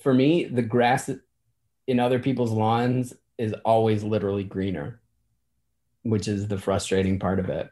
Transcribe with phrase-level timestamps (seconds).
[0.00, 1.10] for me, the grass
[1.86, 5.00] in other people's lawns is always literally greener,
[6.02, 7.68] which is the frustrating part of it.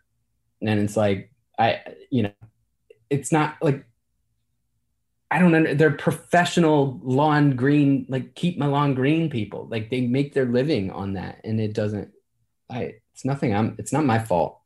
[0.63, 1.81] And it's like, I,
[2.11, 2.33] you know,
[3.09, 3.85] it's not like,
[5.31, 5.75] I don't know.
[5.75, 9.69] They're professional lawn green, like keep my lawn green people.
[9.71, 11.41] Like they make their living on that.
[11.45, 12.11] And it doesn't,
[12.69, 13.55] I, it's nothing.
[13.55, 14.61] I'm, it's not my fault.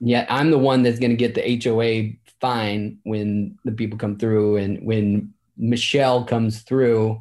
[0.00, 4.18] Yet I'm the one that's going to get the HOA fine when the people come
[4.18, 7.20] through and when Michelle comes through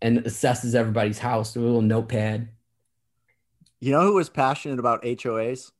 [0.00, 2.48] and assesses everybody's house with a little notepad.
[3.80, 5.72] You know who was passionate about HOAs?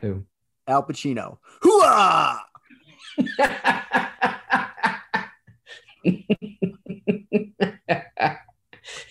[0.00, 0.24] Who?
[0.66, 1.38] Al Pacino.
[1.62, 2.40] Hooah!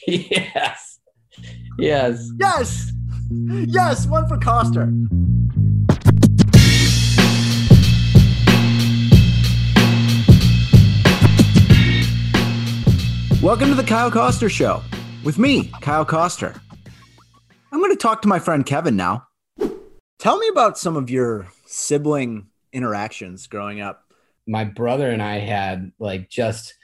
[0.08, 1.00] yes.
[1.78, 2.30] Yes.
[2.40, 2.92] Yes.
[3.30, 4.08] Yes.
[4.08, 4.92] One for Koster.
[13.42, 14.84] Welcome to the Kyle Koster Show
[15.24, 16.62] with me, Kyle Koster.
[17.72, 19.26] I'm going to talk to my friend Kevin now.
[20.20, 24.04] Tell me about some of your sibling interactions growing up.
[24.46, 26.76] My brother and I had like just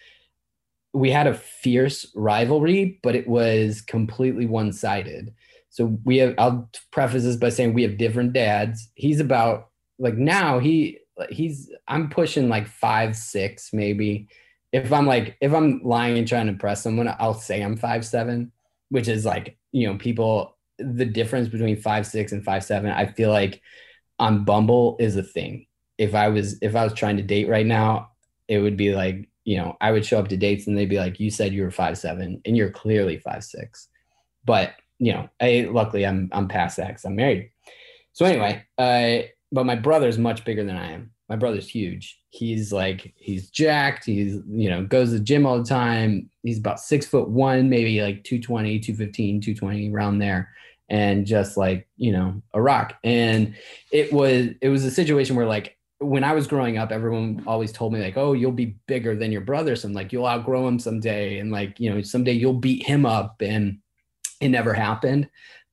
[0.94, 5.36] we had a fierce rivalry, but it was completely one-sided.
[5.70, 8.90] So we have I'll preface this by saying we have different dads.
[8.96, 10.98] He's about like now he
[11.30, 14.28] he's I'm pushing like 5 6 maybe
[14.72, 18.06] if I'm like if I'm lying and trying to impress someone, I'll say I'm five
[18.06, 18.52] seven,
[18.90, 22.92] which is like you know people the difference between five six and five seven.
[22.92, 23.62] I feel like
[24.20, 25.68] on Bumble is a thing.
[25.98, 28.12] If I was if I was trying to date right now,
[28.48, 31.00] it would be like you know I would show up to dates and they'd be
[31.00, 33.88] like, you said you were five seven and you're clearly five six,
[34.46, 37.52] but you know I luckily I'm I'm past that because I'm married.
[38.14, 42.20] So anyway, uh, but my brother's much bigger than I am my brother's huge.
[42.30, 44.06] He's like he's jacked.
[44.06, 46.30] He's you know goes to the gym all the time.
[46.44, 50.50] He's about six foot one, maybe like 220, 215, 220 around there,
[50.90, 52.94] and just like you know a rock.
[53.04, 53.56] And
[53.92, 57.72] it was it was a situation where like when I was growing up, everyone always
[57.72, 59.76] told me like, oh, you'll be bigger than your brother.
[59.76, 63.06] So I'm like, you'll outgrow him someday, and like you know someday you'll beat him
[63.06, 63.80] up, and
[64.40, 65.30] it never happened.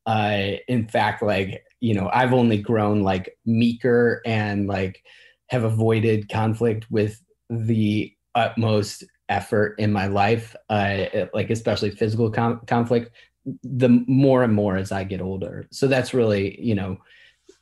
[0.07, 5.03] Uh, in fact, like you know, I've only grown like meeker and like
[5.49, 12.61] have avoided conflict with the utmost effort in my life, uh, like especially physical com-
[12.67, 13.11] conflict,
[13.63, 15.67] the more and more as I get older.
[15.71, 16.99] So that's really, you know,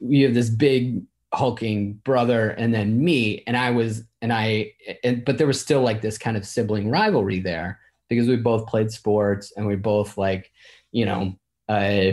[0.00, 1.02] you have this big
[1.34, 4.72] hulking brother and then me, and I was, and I,
[5.02, 8.66] and, but there was still like this kind of sibling rivalry there because we both
[8.66, 10.52] played sports and we both like,
[10.92, 11.36] you know,
[11.68, 12.12] uh,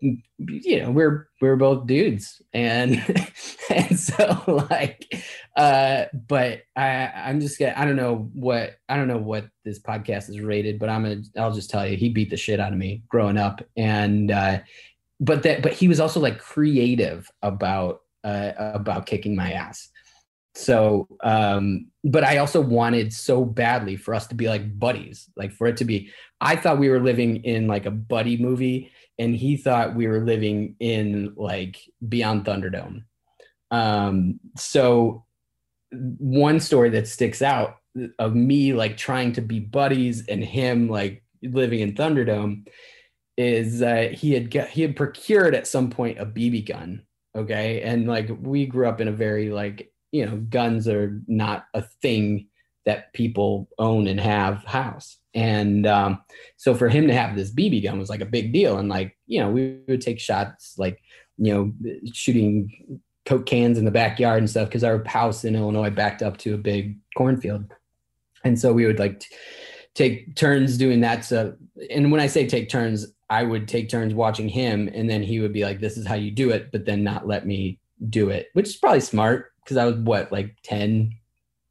[0.00, 2.94] you know we're we're both dudes and
[3.74, 5.06] and so like
[5.56, 9.78] uh but i i'm just gonna i don't know what i don't know what this
[9.78, 12.72] podcast is rated but i'm gonna i'll just tell you he beat the shit out
[12.72, 14.58] of me growing up and uh
[15.20, 19.88] but that but he was also like creative about uh about kicking my ass
[20.54, 25.52] so um but i also wanted so badly for us to be like buddies like
[25.52, 29.34] for it to be i thought we were living in like a buddy movie and
[29.34, 33.02] he thought we were living in like beyond Thunderdome.
[33.70, 35.24] Um, so
[35.90, 37.76] one story that sticks out
[38.18, 42.68] of me like trying to be buddies and him like living in Thunderdome
[43.36, 47.02] is uh, he had got, he had procured at some point a BB gun.
[47.36, 51.66] Okay, and like we grew up in a very like you know guns are not
[51.74, 52.48] a thing
[52.88, 55.18] that people own and have house.
[55.34, 56.22] And um,
[56.56, 58.78] so for him to have this BB gun was like a big deal.
[58.78, 60.98] And like, you know, we would take shots like,
[61.36, 65.90] you know, shooting Coke cans in the backyard and stuff because our house in Illinois
[65.90, 67.66] backed up to a big cornfield.
[68.42, 69.36] And so we would like t-
[69.94, 71.54] take turns doing that So,
[71.90, 75.40] And when I say take turns, I would take turns watching him and then he
[75.40, 77.78] would be like, this is how you do it, but then not let me
[78.08, 81.12] do it, which is probably smart because I was what, like 10,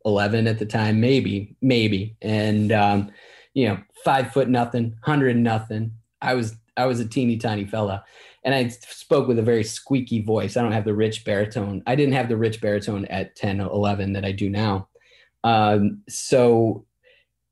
[0.06, 2.18] 11 at the time, maybe, maybe.
[2.22, 3.12] And, um,
[3.56, 5.94] you know, five foot nothing, hundred nothing.
[6.22, 8.06] I was, I was a teeny tiny fella
[8.44, 10.58] and I spoke with a very squeaky voice.
[10.58, 11.84] I don't have the rich baritone.
[11.86, 14.90] I didn't have the rich baritone at 10 or 11 that I do now.
[15.44, 16.86] Um, so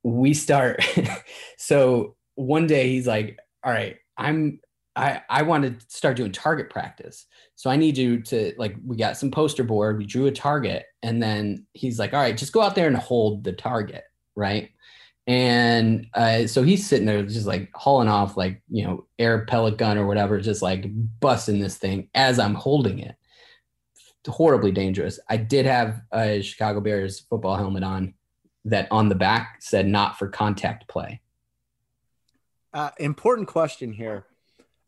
[0.03, 0.85] we start.
[1.57, 4.59] so one day he's like, all right, I'm,
[4.95, 7.25] I, I want to start doing target practice.
[7.55, 10.85] So I need you to like, we got some poster board, we drew a target,
[11.03, 14.03] and then he's like, all right, just go out there and hold the target,
[14.35, 14.69] right?
[15.27, 19.77] And uh, so he's sitting there just like hauling off like, you know, air pellet
[19.77, 20.85] gun or whatever, just like
[21.19, 23.15] busting this thing as I'm holding it.
[24.27, 25.19] Horribly dangerous.
[25.29, 28.15] I did have a Chicago Bears football helmet on,
[28.65, 31.21] that on the back said not for contact play.
[32.73, 34.25] Uh, important question here.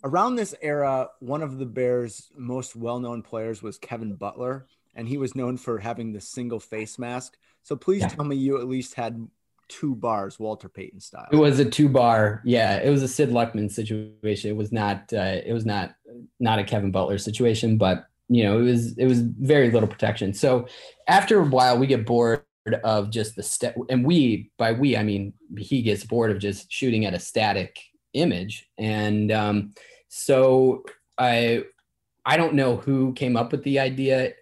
[0.04, 5.08] Around this era, one of the Bears' most well known players was Kevin Butler, and
[5.08, 7.38] he was known for having the single face mask.
[7.64, 8.10] So please yeah.
[8.10, 9.28] tell me you at least had
[9.70, 11.28] two bars, Walter Payton style.
[11.32, 12.42] It was a two bar.
[12.46, 14.50] Yeah, it was a Sid Luckman situation.
[14.52, 15.12] It was not.
[15.14, 15.96] Uh, it was not
[16.40, 20.34] not a Kevin Butler situation, but you know, it was it was very little protection.
[20.34, 20.68] So
[21.08, 22.44] after a while, we get bored
[22.84, 26.72] of just the step, and we by we I mean he gets bored of just
[26.72, 27.80] shooting at a static
[28.14, 29.74] image, and um,
[30.10, 30.84] so
[31.18, 31.64] I
[32.26, 34.34] I don't know who came up with the idea.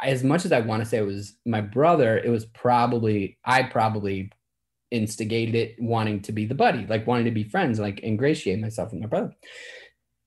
[0.00, 3.64] As much as I want to say it was my brother, it was probably I
[3.64, 4.30] probably
[4.96, 8.92] instigated it wanting to be the buddy, like wanting to be friends, like ingratiate myself
[8.92, 9.32] with my brother.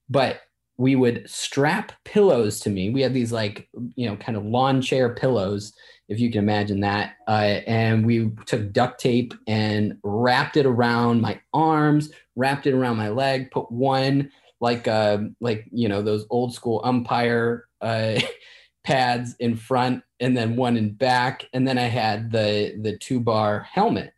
[0.10, 0.42] But
[0.80, 2.90] we would strap pillows to me.
[2.90, 5.74] We had these like, you know, kind of lawn chair pillows,
[6.08, 7.16] if you can imagine that.
[7.28, 12.96] Uh, and we took duct tape and wrapped it around my arms, wrapped it around
[12.96, 14.32] my leg, put one
[14.62, 18.18] like, uh, like, you know, those old school umpire uh,
[18.86, 21.46] pads in front and then one in back.
[21.52, 24.14] And then I had the, the two bar helmet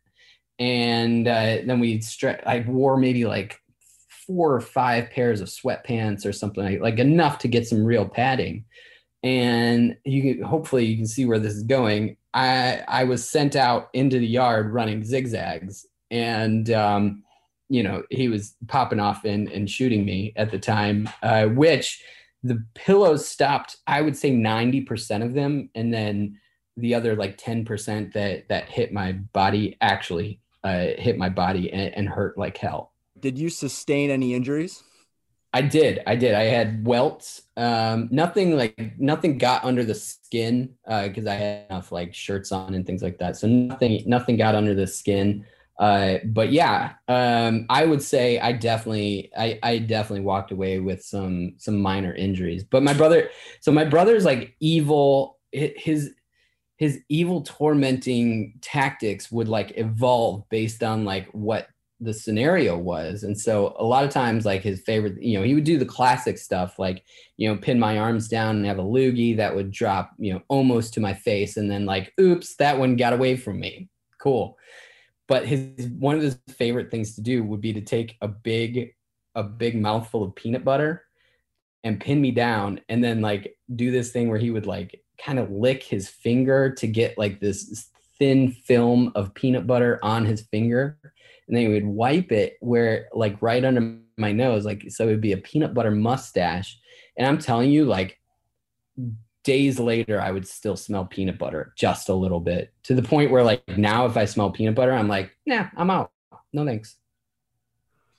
[0.62, 3.58] and uh, then we stre- I wore maybe like
[4.28, 8.08] four or five pairs of sweatpants or something like, like enough to get some real
[8.08, 8.64] padding.
[9.24, 12.16] And you can, hopefully you can see where this is going.
[12.32, 17.24] I I was sent out into the yard running zigzags, and um,
[17.68, 22.04] you know he was popping off and and shooting me at the time, uh, which
[22.44, 23.78] the pillows stopped.
[23.88, 26.38] I would say ninety percent of them, and then
[26.76, 31.94] the other like 10% that that hit my body actually uh, hit my body and,
[31.94, 32.92] and hurt like hell.
[33.18, 34.82] Did you sustain any injuries?
[35.54, 36.00] I did.
[36.06, 36.34] I did.
[36.34, 37.42] I had welts.
[37.56, 42.52] Um, nothing like nothing got under the skin because uh, I had enough like shirts
[42.52, 43.36] on and things like that.
[43.36, 45.44] So nothing, nothing got under the skin.
[45.78, 51.04] Uh, but yeah, um, I would say I definitely, I, I definitely walked away with
[51.04, 52.64] some some minor injuries.
[52.64, 53.28] But my brother,
[53.60, 55.38] so my brother's like evil.
[55.52, 56.14] His
[56.82, 61.68] his evil tormenting tactics would like evolve based on like what
[62.00, 63.22] the scenario was.
[63.22, 65.84] And so a lot of times like his favorite you know he would do the
[65.84, 67.04] classic stuff like
[67.36, 70.42] you know pin my arms down and have a loogie that would drop you know
[70.48, 73.88] almost to my face and then like oops that one got away from me.
[74.20, 74.58] Cool.
[75.28, 78.92] But his one of his favorite things to do would be to take a big
[79.36, 81.04] a big mouthful of peanut butter
[81.84, 85.38] and pin me down and then like do this thing where he would like kind
[85.38, 90.42] of lick his finger to get like this thin film of peanut butter on his
[90.42, 90.98] finger.
[91.48, 95.10] And then he would wipe it where like right under my nose like so it
[95.10, 96.78] would be a peanut butter mustache.
[97.16, 98.18] And i'm telling you like
[99.44, 103.30] days later i would still smell peanut butter just a little bit to the point
[103.30, 106.12] where like now if i smell peanut butter i'm like nah i'm out.
[106.52, 106.96] No thanks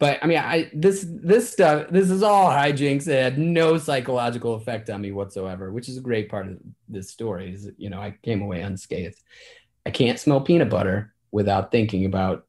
[0.03, 3.07] but I mean, I this this stuff this is all hijinks.
[3.07, 6.57] It had no psychological effect on me whatsoever, which is a great part of
[6.89, 7.53] this story.
[7.53, 9.17] Is you know I came away unscathed.
[9.85, 12.45] I can't smell peanut butter without thinking about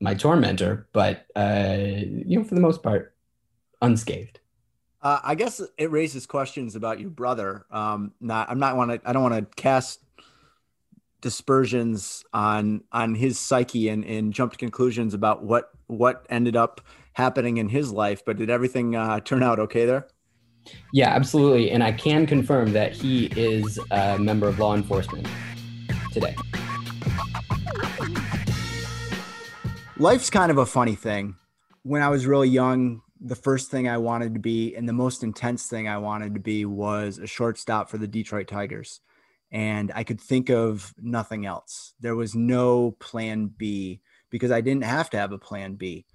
[0.00, 3.14] my tormentor, but uh, you know for the most part,
[3.82, 4.40] unscathed.
[5.02, 7.66] Uh, I guess it raises questions about your brother.
[7.70, 10.00] Um, not I'm not want to I don't want to cast
[11.20, 16.80] dispersions on on his psyche and, and jump to conclusions about what what ended up
[17.12, 20.06] happening in his life but did everything uh, turn out okay there?
[20.92, 21.70] Yeah absolutely.
[21.70, 25.28] And i can confirm that he is a member of law enforcement
[26.12, 26.34] today.
[29.98, 31.36] Life's kind of a funny thing.
[31.82, 35.22] When i was really young the first thing i wanted to be and the most
[35.22, 39.00] intense thing i wanted to be was a shortstop for the detroit tigers
[39.52, 41.94] and I could think of nothing else.
[42.00, 46.06] There was no plan B because I didn't have to have a plan B.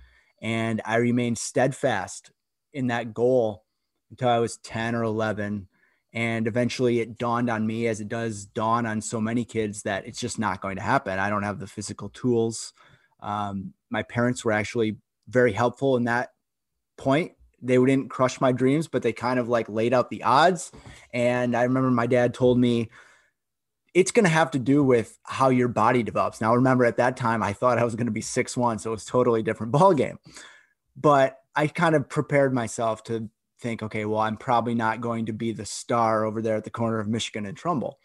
[0.42, 2.32] And I remained steadfast
[2.74, 3.65] in that goal
[4.10, 5.68] until I was 10 or 11.
[6.13, 10.08] And eventually it dawned on me, as it does dawn on so many kids, that
[10.08, 11.20] it's just not going to happen.
[11.20, 12.74] I don't have the physical tools.
[13.20, 16.30] Um, my parents were actually very helpful in that
[16.96, 17.34] point.
[17.62, 20.72] They didn't crush my dreams, but they kind of like laid out the odds.
[21.13, 22.89] And I remember my dad told me,
[23.96, 26.42] it's going to have to do with how your body develops.
[26.42, 28.92] Now, remember at that time, I thought I was going to be six one, so
[28.92, 30.20] it was totally different ball game.
[30.98, 33.30] But I kind of prepared myself to
[33.62, 36.70] think, okay, well, I'm probably not going to be the star over there at the
[36.70, 37.98] corner of Michigan and Trumbull.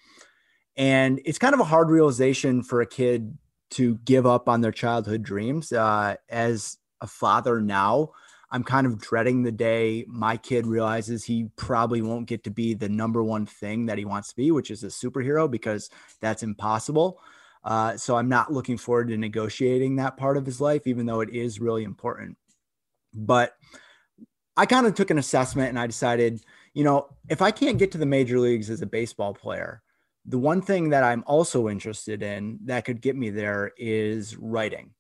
[0.77, 3.37] And it's kind of a hard realization for a kid
[3.71, 5.73] to give up on their childhood dreams.
[5.73, 8.11] Uh, as a father now,
[8.53, 12.75] I'm kind of dreading the day my kid realizes he probably won't get to be
[12.75, 15.89] the number one thing that he wants to be, which is a superhero, because
[16.21, 17.21] that's impossible.
[17.63, 21.21] Uh, so I'm not looking forward to negotiating that part of his life, even though
[21.21, 22.37] it is really important.
[23.15, 23.55] But
[24.57, 26.41] I kind of took an assessment and I decided,
[26.75, 29.83] you know, if I can't get to the major leagues as a baseball player,
[30.27, 34.91] the one thing that I'm also interested in that could get me there is writing.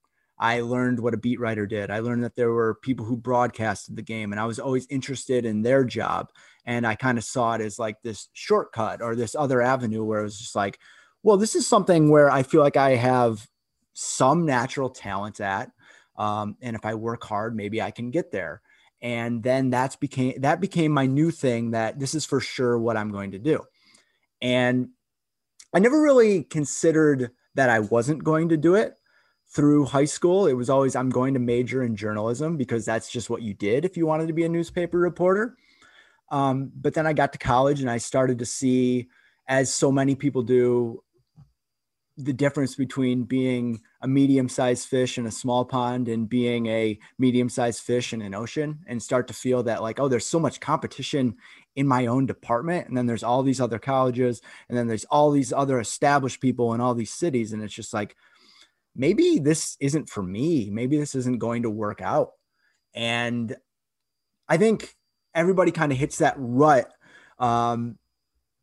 [0.41, 1.91] I learned what a beat writer did.
[1.91, 5.45] I learned that there were people who broadcasted the game, and I was always interested
[5.45, 6.31] in their job.
[6.65, 10.21] And I kind of saw it as like this shortcut or this other avenue where
[10.21, 10.79] it was just like,
[11.23, 13.47] well, this is something where I feel like I have
[13.93, 15.71] some natural talent at.
[16.17, 18.63] Um, and if I work hard, maybe I can get there.
[19.03, 22.97] And then that's became that became my new thing that this is for sure what
[22.97, 23.63] I'm going to do.
[24.41, 24.91] And
[25.75, 29.00] I never really considered that I wasn't going to do it
[29.52, 30.47] through high school.
[30.47, 33.85] It was always, I'm going to major in journalism because that's just what you did
[33.85, 35.57] if you wanted to be a newspaper reporter.
[36.30, 39.09] Um, but then I got to college and I started to see,
[39.49, 41.02] as so many people do,
[42.16, 46.99] the difference between being a medium sized fish in a small pond and being a
[47.19, 50.38] medium sized fish in an ocean and start to feel that like oh there's so
[50.38, 51.35] much competition
[51.76, 55.30] in my own department and then there's all these other colleges and then there's all
[55.30, 58.16] these other established people in all these cities and it's just like
[58.95, 62.31] maybe this isn't for me maybe this isn't going to work out
[62.95, 63.57] and
[64.49, 64.97] i think
[65.35, 66.93] everybody kind of hits that rut
[67.39, 67.99] um,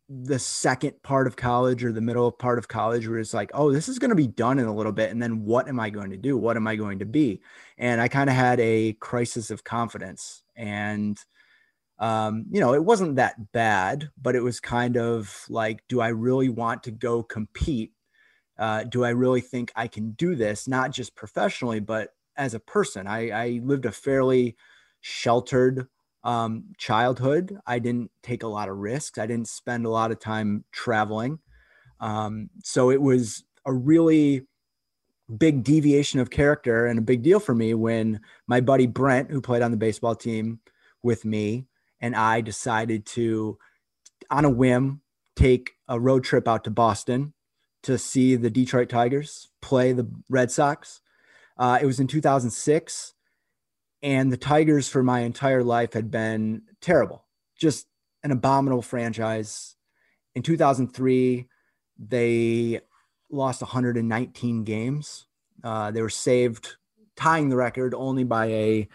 [0.08, 3.70] the second part of college or the middle part of college where it's like, oh,
[3.70, 5.10] this is going to be done in a little bit.
[5.10, 6.38] And then what am I going to do?
[6.38, 7.42] What am I going to be?
[7.76, 10.42] And I kind of had a crisis of confidence.
[10.56, 11.18] And,
[11.98, 16.08] um, you know, it wasn't that bad, but it was kind of like, do I
[16.08, 17.92] really want to go compete?
[18.58, 22.60] Uh, do I really think I can do this, not just professionally, but as a
[22.60, 23.06] person?
[23.06, 24.56] I, I lived a fairly
[25.00, 25.86] sheltered
[26.24, 27.58] um, childhood.
[27.66, 29.18] I didn't take a lot of risks.
[29.18, 31.38] I didn't spend a lot of time traveling.
[32.00, 34.46] Um, so it was a really
[35.36, 39.40] big deviation of character and a big deal for me when my buddy Brent, who
[39.40, 40.60] played on the baseball team
[41.02, 41.66] with me,
[42.00, 43.58] and I decided to,
[44.30, 45.02] on a whim,
[45.36, 47.34] take a road trip out to Boston
[47.82, 51.00] to see the Detroit Tigers play the Red Sox.
[51.56, 53.14] Uh, it was in 2006
[54.02, 57.24] and the Tigers for my entire life had been terrible,
[57.56, 57.86] just
[58.22, 59.76] an abominable franchise.
[60.34, 61.48] In 2003,
[61.98, 62.80] they
[63.30, 65.26] lost 119 games.
[65.64, 66.76] Uh, they were saved,
[67.16, 68.88] tying the record only by a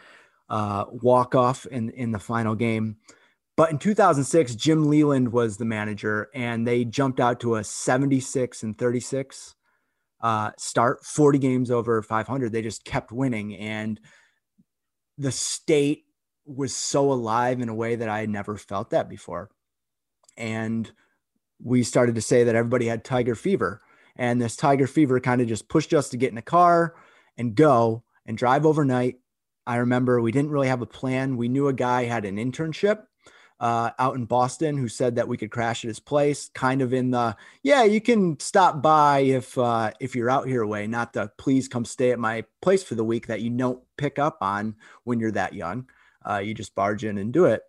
[0.49, 2.97] uh, walk off in, in the final game.
[3.55, 8.63] But in 2006, Jim Leyland was the manager, and they jumped out to a 76
[8.63, 9.55] and 36
[10.21, 12.51] uh, start, 40 games over 500.
[12.51, 13.55] They just kept winning.
[13.55, 13.99] And
[15.17, 16.05] the state
[16.45, 19.51] was so alive in a way that I had never felt that before.
[20.35, 20.91] And
[21.61, 23.81] we started to say that everybody had tiger fever.
[24.15, 26.95] And this tiger fever kind of just pushed us to get in a car
[27.37, 29.17] and go and drive overnight.
[29.67, 31.37] I remember we didn't really have a plan.
[31.37, 33.03] We knew a guy had an internship
[33.63, 36.93] uh, out in Boston who said that we could crash at his place, kind of
[36.93, 41.13] in the yeah, you can stop by if uh, if you're out here way, not
[41.13, 44.39] the please come stay at my place for the week that you don't pick up
[44.41, 45.87] on when you're that young.
[46.29, 47.61] Uh, you just barge in and do it.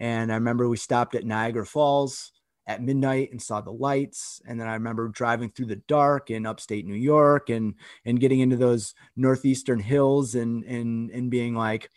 [0.00, 2.32] And I remember we stopped at Niagara Falls
[2.66, 4.42] at midnight and saw the lights.
[4.48, 7.74] And then I remember driving through the dark in upstate New York and
[8.04, 11.88] and getting into those northeastern hills and and and being like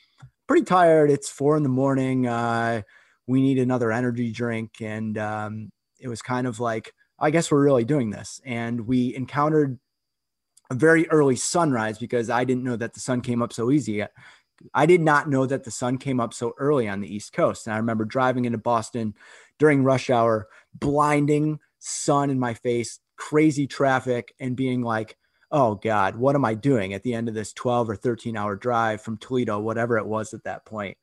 [0.45, 1.09] pretty tired.
[1.09, 2.27] It's four in the morning.
[2.27, 2.83] Uh,
[3.29, 4.81] we need another energy drink.
[4.81, 8.41] And um, it was kind of like, I guess we're really doing this.
[8.43, 9.77] And we encountered
[10.71, 14.03] a very early sunrise because I didn't know that the sun came up so easy.
[14.73, 17.67] I did not know that the sun came up so early on the East Coast.
[17.67, 19.13] And I remember driving into Boston
[19.59, 25.17] during rush hour, blinding sun in my face, crazy traffic, and being like,
[25.51, 28.55] oh God, what am I doing at the end of this 12 or 13 hour
[28.55, 30.97] drive from Toledo, whatever it was at that point?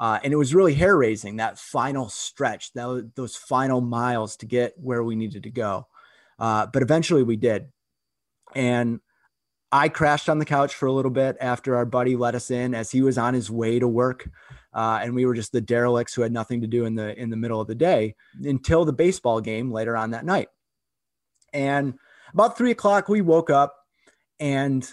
[0.00, 4.46] Uh, and it was really hair raising that final stretch, that, those final miles to
[4.46, 5.86] get where we needed to go.
[6.38, 7.66] Uh, but eventually we did.
[8.54, 9.00] And
[9.70, 12.74] I crashed on the couch for a little bit after our buddy let us in
[12.74, 14.30] as he was on his way to work.
[14.72, 17.30] Uh, and we were just the derelicts who had nothing to do in the in
[17.30, 20.48] the middle of the day until the baseball game later on that night.
[21.52, 21.94] And
[22.32, 23.74] about three o'clock, we woke up
[24.38, 24.88] and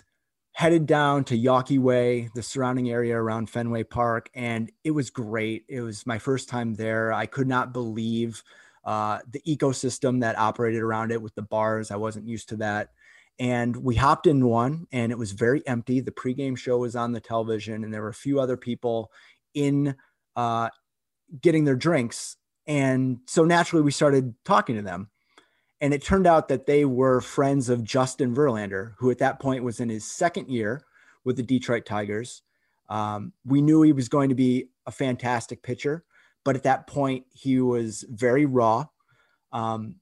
[0.55, 5.65] headed down to Yawkey Way, the surrounding area around Fenway Park, and it was great.
[5.67, 7.11] It was my first time there.
[7.11, 8.41] I could not believe
[8.85, 11.91] uh, the ecosystem that operated around it with the bars.
[11.91, 12.91] I wasn't used to that.
[13.37, 15.99] And we hopped in one, and it was very empty.
[15.99, 19.11] The pregame show was on the television, and there were a few other people
[19.53, 19.97] in
[20.37, 20.69] uh,
[21.41, 22.37] getting their drinks.
[22.65, 25.09] And so naturally, we started talking to them.
[25.81, 29.63] And it turned out that they were friends of Justin Verlander, who at that point
[29.63, 30.81] was in his second year
[31.23, 32.41] with the Detroit Tigers.
[32.89, 36.05] Um, we knew he was going to be a fantastic pitcher,
[36.43, 38.85] but at that point, he was very raw.
[39.51, 39.95] Um,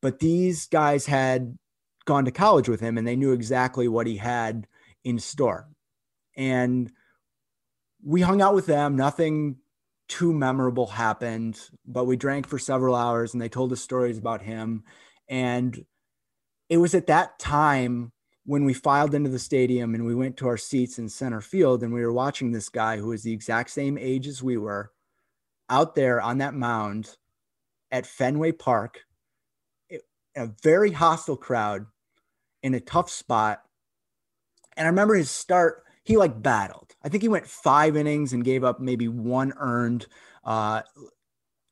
[0.00, 1.58] but these guys had
[2.04, 4.66] gone to college with him and they knew exactly what he had
[5.04, 5.68] in store.
[6.36, 6.90] And
[8.04, 8.96] we hung out with them.
[8.96, 9.56] Nothing
[10.08, 14.42] too memorable happened, but we drank for several hours and they told us stories about
[14.42, 14.84] him.
[15.28, 15.84] And
[16.68, 18.12] it was at that time
[18.44, 21.82] when we filed into the stadium and we went to our seats in center field
[21.82, 24.90] and we were watching this guy who was the exact same age as we were
[25.70, 27.16] out there on that mound
[27.90, 29.00] at Fenway Park,
[30.36, 31.86] a very hostile crowd
[32.62, 33.62] in a tough spot.
[34.76, 36.94] And I remember his start, he like battled.
[37.04, 40.06] I think he went five innings and gave up maybe one earned,
[40.44, 40.82] uh,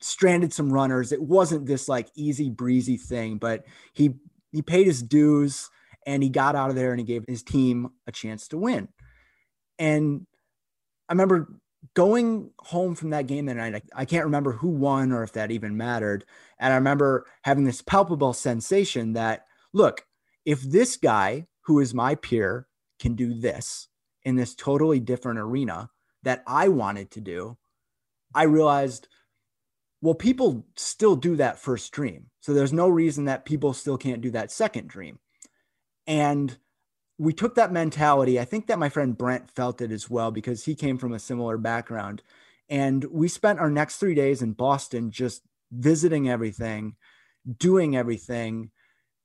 [0.00, 1.12] stranded some runners.
[1.12, 4.14] It wasn't this like easy breezy thing, but he
[4.52, 5.70] he paid his dues
[6.06, 8.88] and he got out of there and he gave his team a chance to win.
[9.78, 10.26] And
[11.08, 11.48] I remember
[11.94, 13.74] going home from that game that night.
[13.74, 16.24] I, I can't remember who won or if that even mattered.
[16.58, 20.04] And I remember having this palpable sensation that look,
[20.44, 22.66] if this guy who is my peer
[22.98, 23.88] can do this
[24.24, 25.90] in this totally different arena
[26.22, 27.56] that I wanted to do,
[28.34, 29.08] I realized,
[30.02, 32.26] well, people still do that first dream.
[32.40, 35.18] So there's no reason that people still can't do that second dream.
[36.06, 36.56] And
[37.18, 38.40] we took that mentality.
[38.40, 41.18] I think that my friend Brent felt it as well because he came from a
[41.18, 42.22] similar background.
[42.70, 46.96] And we spent our next three days in Boston just visiting everything,
[47.58, 48.70] doing everything,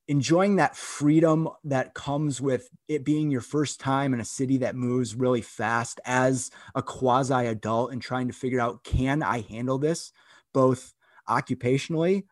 [0.08, 4.76] enjoying that freedom that comes with it being your first time in a city that
[4.76, 9.78] moves really fast as a quasi adult and trying to figure out can I handle
[9.78, 10.12] this
[10.56, 10.94] both
[11.28, 12.24] occupationally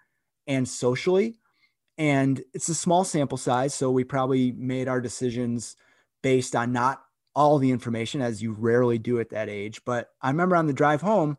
[0.47, 1.37] and socially.
[1.99, 5.77] And it's a small sample size so we probably made our decisions
[6.23, 7.03] based on not
[7.37, 9.83] all the information as you rarely do at that age.
[9.85, 11.37] But i remember on the drive home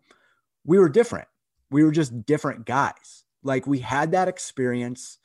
[0.64, 1.28] we were different.
[1.72, 3.24] We were just different guys.
[3.42, 5.18] Like we had that experience.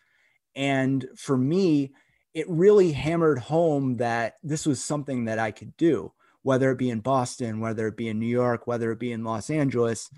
[0.56, 1.92] And for me,
[2.32, 6.88] it really hammered home that this was something that I could do, whether it be
[6.88, 10.08] in Boston, whether it be in New York, whether it be in Los Angeles.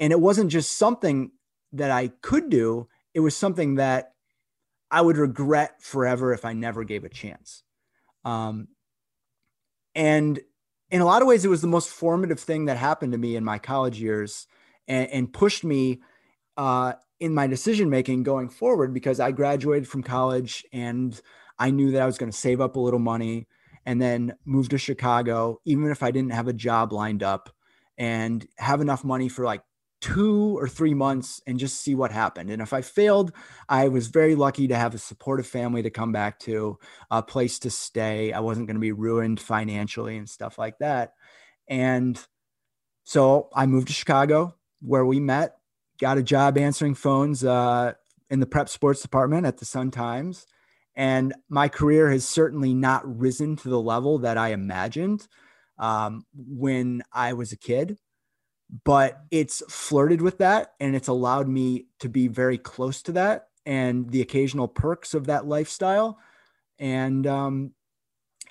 [0.00, 1.30] And it wasn't just something
[1.72, 4.14] that I could do, it was something that
[4.90, 7.62] I would regret forever if I never gave a chance.
[8.24, 8.68] Um,
[9.94, 10.40] and
[10.90, 13.36] in a lot of ways, it was the most formative thing that happened to me
[13.36, 14.46] in my college years
[14.88, 16.00] and, and pushed me
[16.56, 21.20] uh, in my decision making going forward because I graduated from college and
[21.58, 23.46] I knew that I was going to save up a little money
[23.86, 27.54] and then move to Chicago, even if I didn't have a job lined up
[27.96, 29.62] and have enough money for like
[30.00, 32.50] two or three months and just see what happened.
[32.50, 33.32] And if I failed,
[33.68, 36.78] I was very lucky to have a supportive family to come back to,
[37.10, 38.32] a place to stay.
[38.32, 41.12] I wasn't going to be ruined financially and stuff like that.
[41.68, 42.18] And
[43.04, 45.56] so I moved to Chicago where we met
[46.00, 47.92] got a job answering phones uh,
[48.30, 50.46] in the prep sports department at the Sun Times.
[50.96, 55.28] And my career has certainly not risen to the level that I imagined
[55.78, 57.98] um, when I was a kid,
[58.84, 63.48] but it's flirted with that and it's allowed me to be very close to that
[63.66, 66.18] and the occasional perks of that lifestyle.
[66.78, 67.72] And um,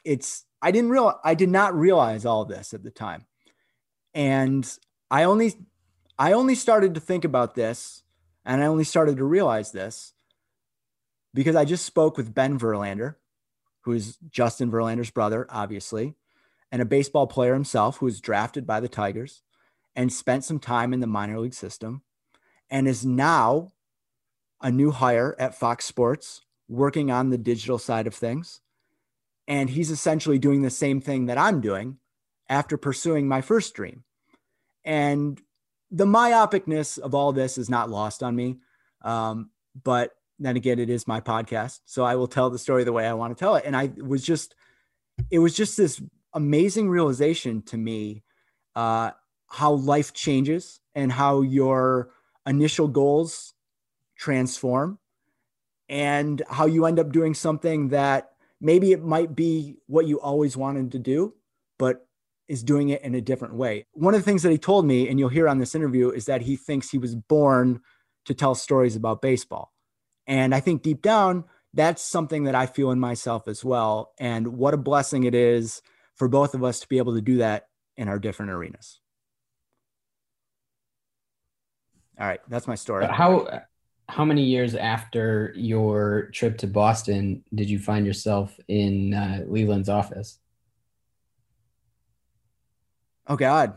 [0.03, 3.25] it's, I didn't realize, I did not realize all this at the time.
[4.13, 4.69] And
[5.09, 5.53] I only
[6.17, 8.03] I only started to think about this
[8.45, 10.13] and I only started to realize this
[11.33, 13.15] because I just spoke with Ben Verlander,
[13.81, 16.15] who is Justin Verlander's brother, obviously,
[16.71, 19.43] and a baseball player himself who was drafted by the Tigers
[19.95, 22.03] and spent some time in the minor league system
[22.69, 23.71] and is now
[24.61, 28.61] a new hire at Fox Sports working on the digital side of things.
[29.47, 31.97] And he's essentially doing the same thing that I'm doing
[32.47, 34.03] after pursuing my first dream.
[34.85, 35.41] And
[35.91, 38.57] the myopicness of all this is not lost on me.
[39.01, 39.49] Um,
[39.83, 41.79] but then again, it is my podcast.
[41.85, 43.63] So I will tell the story the way I want to tell it.
[43.65, 44.55] And I was just,
[45.31, 46.01] it was just this
[46.33, 48.23] amazing realization to me
[48.75, 49.11] uh,
[49.49, 52.09] how life changes and how your
[52.45, 53.53] initial goals
[54.17, 54.99] transform
[55.87, 58.31] and how you end up doing something that
[58.61, 61.33] maybe it might be what you always wanted to do,
[61.77, 62.05] but
[62.47, 63.85] is doing it in a different way.
[63.93, 66.25] One of the things that he told me, and you'll hear on this interview, is
[66.25, 67.81] that he thinks he was born
[68.25, 69.71] to tell stories about baseball.
[70.27, 74.13] And I think deep down, that's something that I feel in myself as well.
[74.19, 75.81] And what a blessing it is
[76.15, 78.98] for both of us to be able to do that in our different arenas.
[82.19, 83.05] All right, that's my story.
[83.05, 83.61] How
[84.09, 89.87] how many years after your trip to Boston did you find yourself in uh, Leyland's
[89.87, 90.39] office?
[93.27, 93.75] Oh God.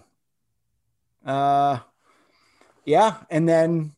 [1.25, 1.79] Uh,
[2.85, 3.93] yeah, and then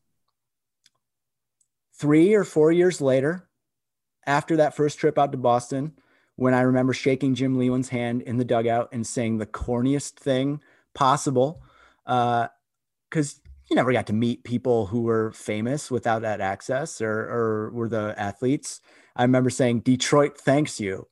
[1.95, 3.49] three or four years later,
[4.27, 5.93] after that first trip out to Boston,
[6.37, 10.61] when I remember shaking Jim Leyland's hand in the dugout and saying the corniest thing
[10.93, 11.63] possible,
[12.05, 12.51] because
[13.15, 17.71] uh, you never got to meet people who were famous without that access or, or
[17.73, 18.81] were the athletes.
[19.17, 21.09] I remember saying, Detroit thanks you.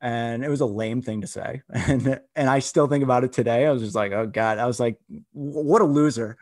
[0.00, 1.62] And it was a lame thing to say.
[1.72, 3.66] And, and I still think about it today.
[3.66, 4.98] I was just like, oh God, I was like,
[5.32, 6.36] what a loser.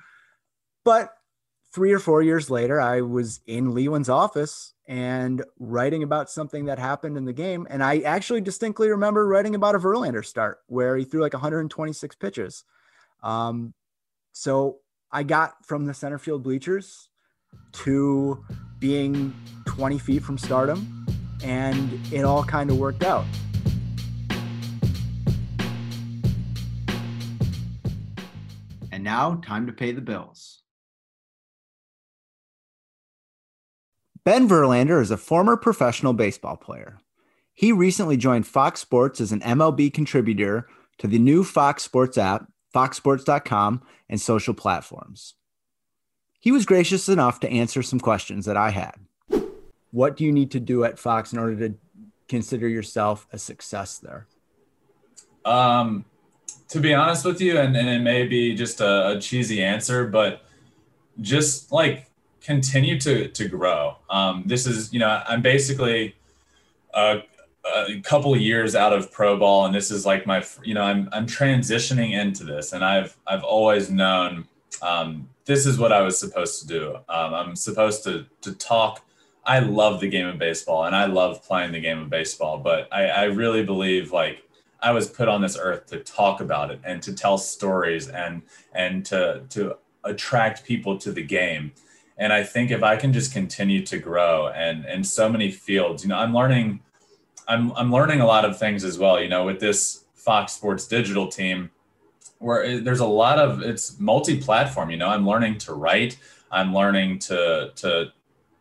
[0.84, 1.10] But
[1.72, 6.78] three or four years later, I was in Leyland's office and writing about something that
[6.78, 7.66] happened in the game.
[7.68, 12.16] And I actually distinctly remember writing about a Verlander start where he threw like 126
[12.16, 12.64] pitches.
[13.22, 13.74] Um,
[14.32, 14.78] so
[15.12, 17.08] I got from the center field bleachers
[17.72, 18.44] to
[18.78, 19.34] being
[19.66, 21.06] 20 feet from stardom,
[21.42, 23.24] and it all kind of worked out.
[28.90, 30.62] And now, time to pay the bills.
[34.24, 36.98] Ben Verlander is a former professional baseball player.
[37.54, 40.66] He recently joined Fox Sports as an MLB contributor
[40.98, 45.34] to the new Fox Sports app foxsports.com, and social platforms.
[46.38, 48.94] He was gracious enough to answer some questions that I had.
[49.90, 51.74] What do you need to do at Fox in order to
[52.28, 54.26] consider yourself a success there?
[55.44, 56.04] Um,
[56.68, 60.06] to be honest with you, and, and it may be just a, a cheesy answer,
[60.06, 60.42] but
[61.20, 62.10] just like
[62.42, 63.96] continue to to grow.
[64.10, 66.14] Um, this is, you know, I'm basically
[66.94, 67.22] a,
[67.74, 71.08] a couple years out of pro ball and this is like my you know i'm
[71.12, 74.46] i'm transitioning into this and i've i've always known
[74.82, 76.96] um, this is what i was supposed to do.
[77.08, 79.02] Um, i'm supposed to to talk.
[79.44, 82.88] I love the game of baseball and i love playing the game of baseball but
[82.92, 84.42] i i really believe like
[84.80, 88.42] i was put on this earth to talk about it and to tell stories and
[88.74, 91.72] and to to attract people to the game.
[92.18, 96.02] And i think if i can just continue to grow and in so many fields
[96.02, 96.80] you know i'm learning
[97.48, 99.20] I'm I'm learning a lot of things as well.
[99.20, 101.70] You know, with this Fox Sports digital team,
[102.38, 104.90] where there's a lot of it's multi-platform.
[104.90, 106.18] You know, I'm learning to write.
[106.50, 108.12] I'm learning to to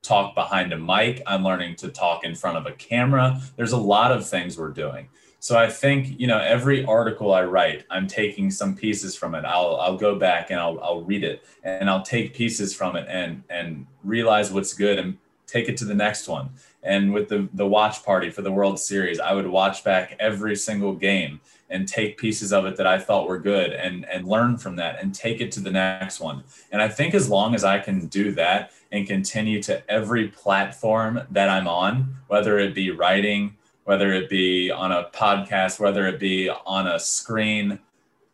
[0.01, 1.21] talk behind a mic.
[1.25, 3.41] I'm learning to talk in front of a camera.
[3.55, 5.09] There's a lot of things we're doing.
[5.39, 9.45] So I think you know every article I write, I'm taking some pieces from it.
[9.45, 13.05] I'll I'll go back and I'll I'll read it and I'll take pieces from it
[13.09, 15.17] and and realize what's good and
[15.47, 16.49] take it to the next one.
[16.85, 20.55] And with the, the watch party for the World Series, I would watch back every
[20.55, 24.57] single game and take pieces of it that I thought were good and, and learn
[24.57, 26.43] from that and take it to the next one.
[26.71, 31.21] And I think as long as I can do that and continue to every platform
[31.31, 36.19] that I'm on, whether it be writing, whether it be on a podcast, whether it
[36.19, 37.79] be on a screen,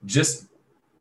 [0.06, 0.48] just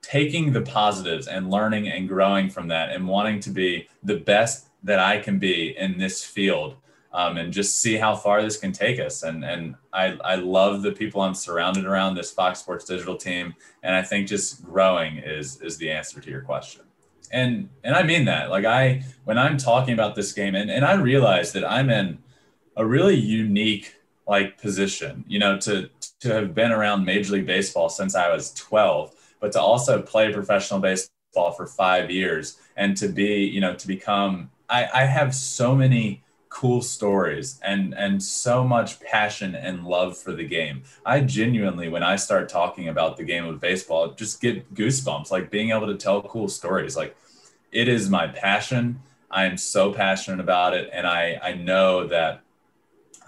[0.03, 4.69] taking the positives and learning and growing from that and wanting to be the best
[4.83, 6.77] that I can be in this field
[7.13, 9.23] um, and just see how far this can take us.
[9.23, 13.55] And and I, I love the people I'm surrounded around this Fox Sports Digital team.
[13.83, 16.83] And I think just growing is is the answer to your question.
[17.33, 18.51] And and I mean that.
[18.51, 22.19] Like I when I'm talking about this game and, and I realize that I'm in
[22.77, 23.95] a really unique
[24.29, 28.53] like position, you know, to to have been around Major League Baseball since I was
[28.55, 33.75] 12, but to also play professional baseball for five years and to be, you know,
[33.75, 39.87] to become I, I have so many cool stories and and so much passion and
[39.87, 40.83] love for the game.
[41.07, 45.51] I genuinely when I start talking about the game of baseball just get goosebumps like
[45.51, 47.17] being able to tell cool stories like
[47.73, 49.01] it is my passion.
[49.31, 52.43] I am so passionate about it and I I know that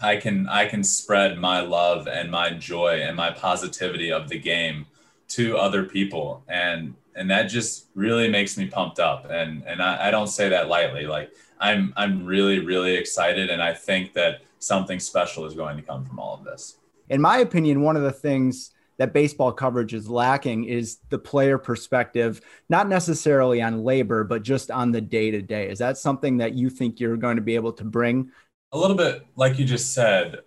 [0.03, 4.39] I can I can spread my love and my joy and my positivity of the
[4.39, 4.87] game
[5.29, 10.09] to other people and and that just really makes me pumped up and and I,
[10.09, 11.31] I, don't say that lightly like
[11.62, 16.05] i'm i'm really really excited and i think that something special is going to come
[16.05, 16.77] from all of this.
[17.09, 21.59] In my opinion one of the things that baseball coverage is lacking is the player
[21.59, 26.37] perspective not necessarily on labor but just on the day to day is that something
[26.38, 28.31] that you think you're going to be able to bring?
[28.72, 30.40] A little bit like you just said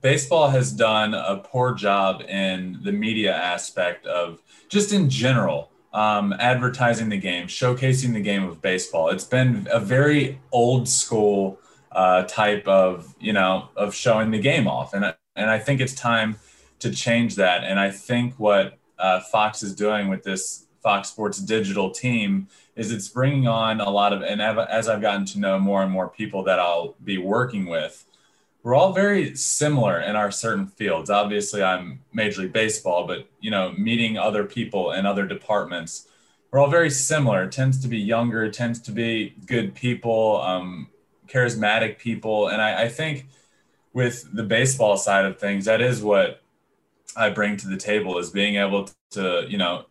[0.00, 6.32] baseball has done a poor job in the media aspect of just in general um,
[6.38, 9.10] advertising the game, showcasing the game of baseball.
[9.10, 11.58] It's been a very old school
[11.90, 15.94] uh, type of you know of showing the game off, and and I think it's
[15.94, 16.36] time
[16.80, 17.64] to change that.
[17.64, 22.90] And I think what uh, Fox is doing with this Fox Sports digital team is
[22.90, 26.08] it's bringing on a lot of, and as I've gotten to know more and more
[26.08, 28.04] people that I'll be working with,
[28.62, 31.10] we're all very similar in our certain fields.
[31.10, 36.08] Obviously, I'm Major League Baseball, but you know, meeting other people in other departments,
[36.50, 37.44] we're all very similar.
[37.44, 40.88] It tends to be younger, tends to be good people, um,
[41.26, 43.26] charismatic people, and I, I think
[43.92, 46.42] with the baseball side of things, that is what
[47.16, 49.86] I bring to the table is being able to, you know,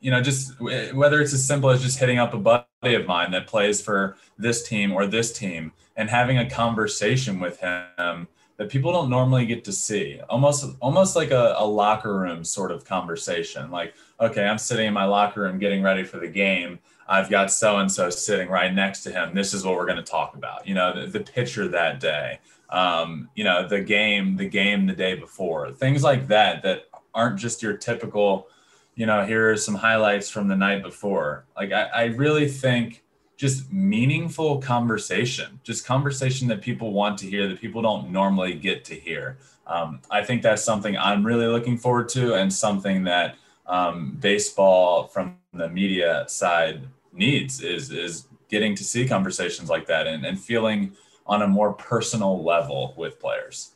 [0.00, 3.30] you know, just whether it's as simple as just hitting up a buddy of mine
[3.30, 8.70] that plays for this team or this team and having a conversation with him that
[8.70, 10.20] people don't normally get to see.
[10.28, 13.70] Almost almost like a, a locker room sort of conversation.
[13.70, 16.78] Like okay i'm sitting in my locker room getting ready for the game.
[17.08, 19.34] I've got so and so sitting right next to him.
[19.34, 22.38] This is what we're going to talk about you know the, the pitcher that day.
[22.70, 25.72] Um, you know the game the game the day before.
[25.72, 28.48] Things like that that aren't just your typical
[28.94, 31.46] you know here are some highlights from the night before.
[31.56, 33.01] Like i, I really think
[33.42, 38.84] just meaningful conversation just conversation that people want to hear that people don't normally get
[38.84, 43.34] to hear um, i think that's something i'm really looking forward to and something that
[43.66, 50.06] um, baseball from the media side needs is is getting to see conversations like that
[50.06, 50.94] and, and feeling
[51.26, 53.74] on a more personal level with players.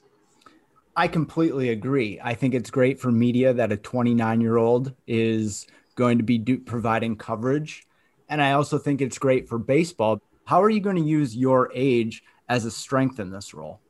[0.95, 2.21] I completely agree.
[2.23, 6.39] I think it's great for media that a 29 year old is going to be
[6.39, 7.87] do- providing coverage.
[8.29, 10.21] And I also think it's great for baseball.
[10.45, 13.81] How are you going to use your age as a strength in this role?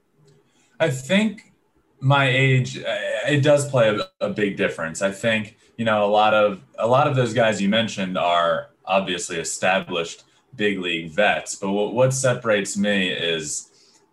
[0.79, 1.53] I think
[2.01, 5.01] my age uh, it does play a, a, big difference.
[5.01, 8.69] I think you know a lot of a lot of those guys you mentioned are
[8.85, 11.55] obviously established big league vets.
[11.55, 13.71] But what, what separates me is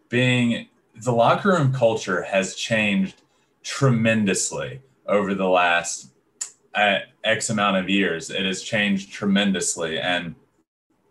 [0.09, 3.21] being the locker room culture has changed
[3.63, 6.12] tremendously over the last
[6.75, 8.29] uh, X amount of years.
[8.29, 9.99] It has changed tremendously.
[9.99, 10.36] And,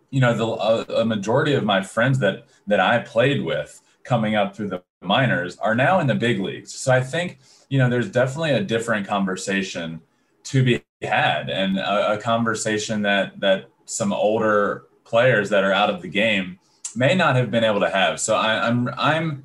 [0.09, 4.35] you know, the, a, a majority of my friends that, that I played with coming
[4.35, 6.73] up through the minors are now in the big leagues.
[6.73, 10.01] So I think, you know, there's definitely a different conversation
[10.45, 15.89] to be had and a, a conversation that, that some older players that are out
[15.89, 16.59] of the game
[16.95, 18.19] may not have been able to have.
[18.19, 19.43] So I, I'm I'm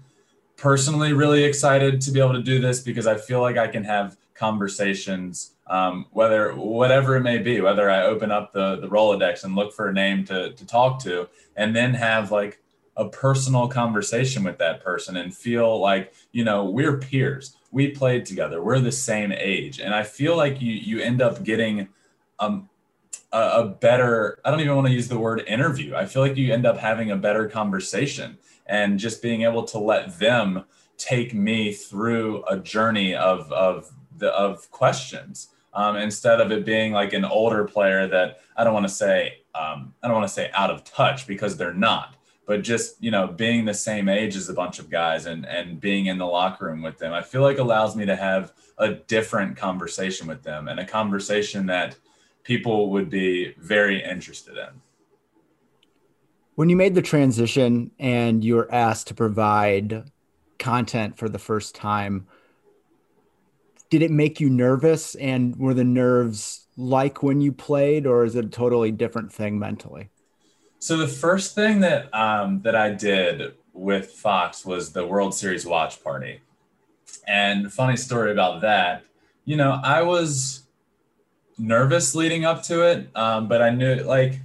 [0.57, 3.85] personally really excited to be able to do this because I feel like I can
[3.85, 9.45] have conversations, um, whether whatever it may be, whether I open up the the Rolodex
[9.45, 12.61] and look for a name to to talk to, and then have like
[12.99, 17.57] a personal conversation with that person and feel like you know we're peers.
[17.71, 18.63] We played together.
[18.63, 19.79] We're the same age.
[19.79, 21.89] And i feel like you you end up getting
[22.41, 22.69] um,
[23.33, 25.95] a, a better i don't even want to use the word interview.
[25.95, 29.79] I feel like you end up having a better conversation and just being able to
[29.79, 30.65] let them
[30.97, 35.49] take me through a journey of of the of questions
[35.79, 39.43] um, instead of it being like an older player that I don't want to say
[39.55, 43.13] um, I don't want to say out of touch because they're not, but just you
[43.13, 46.27] know being the same age as a bunch of guys and and being in the
[46.27, 50.43] locker room with them, I feel like allows me to have a different conversation with
[50.43, 51.97] them and a conversation that
[52.43, 54.83] people would be very interested in.
[56.57, 60.11] When you made the transition and you were asked to provide
[60.59, 62.27] content for the first time,
[63.91, 65.15] did it make you nervous?
[65.17, 69.59] And were the nerves like when you played, or is it a totally different thing
[69.59, 70.11] mentally?
[70.79, 75.67] So the first thing that um, that I did with Fox was the World Series
[75.67, 76.41] watch party,
[77.27, 79.05] and funny story about that.
[79.45, 80.65] You know, I was
[81.59, 84.41] nervous leading up to it, um, but I knew like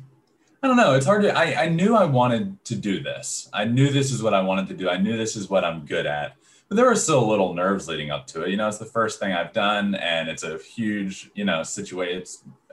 [0.63, 0.95] I don't know.
[0.95, 1.37] It's hard to.
[1.37, 3.49] I, I knew I wanted to do this.
[3.51, 4.89] I knew this is what I wanted to do.
[4.89, 6.37] I knew this is what I'm good at.
[6.69, 8.49] But there were still little nerves leading up to it.
[8.49, 12.25] You know, it's the first thing I've done, and it's a huge, you know, situation.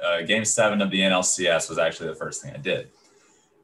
[0.03, 2.89] Uh, game seven of the NLCS was actually the first thing I did.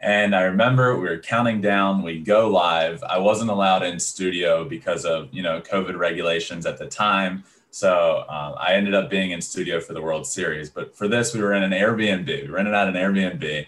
[0.01, 2.03] And I remember we were counting down.
[2.03, 3.03] We go live.
[3.03, 7.45] I wasn't allowed in studio because of you know COVID regulations at the time.
[7.71, 10.71] So um, I ended up being in studio for the World Series.
[10.71, 12.27] But for this, we were in an Airbnb.
[12.27, 13.67] We rented out an Airbnb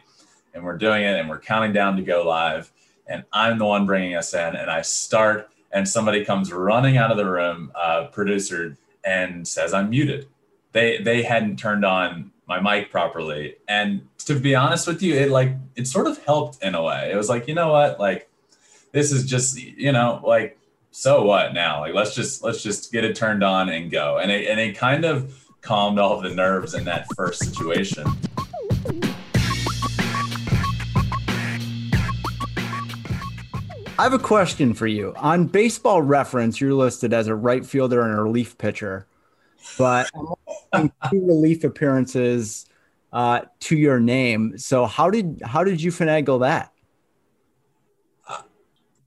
[0.54, 2.72] and we're doing it and we're counting down to go live.
[3.06, 4.56] And I'm the one bringing us in.
[4.56, 9.74] And I start, and somebody comes running out of the room, uh, producer, and says,
[9.74, 10.26] I'm muted.
[10.72, 13.56] They, they hadn't turned on my mic properly.
[13.66, 17.10] And to be honest with you, it like, it sort of helped in a way.
[17.12, 18.00] It was like, you know what?
[18.00, 18.28] Like,
[18.92, 20.58] this is just, you know, like
[20.90, 21.80] so what now?
[21.80, 24.18] Like let's just let's just get it turned on and go.
[24.18, 28.04] And it and it kind of calmed all of the nerves in that first situation.
[33.98, 35.12] I have a question for you.
[35.16, 39.08] On baseball reference, you're listed as a right fielder and a relief pitcher,
[39.76, 40.08] but
[41.10, 42.66] two relief appearances
[43.12, 44.56] uh, to your name.
[44.56, 46.72] So how did how did you finagle that?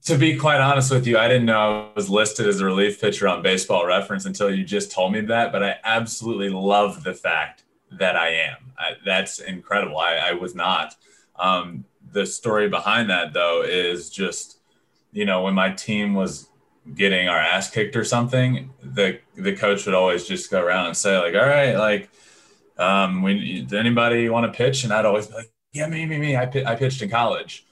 [0.06, 3.00] To be quite honest with you, I didn't know I was listed as a relief
[3.00, 5.54] pitcher on Baseball Reference until you just told me that.
[5.54, 8.74] But I absolutely love the fact that I am.
[8.78, 10.00] I, that's incredible.
[10.00, 10.96] I, I was not.
[11.38, 14.61] Um, the story behind that, though, is just
[15.12, 16.48] you know when my team was
[16.96, 20.98] getting our ass kicked or something, the the coach would always just go around and
[20.98, 22.10] say like, "All right, like,
[22.78, 26.36] um, when anybody want to pitch?" And I'd always be like, "Yeah, me, me, me.
[26.36, 27.66] I, I pitched in college,"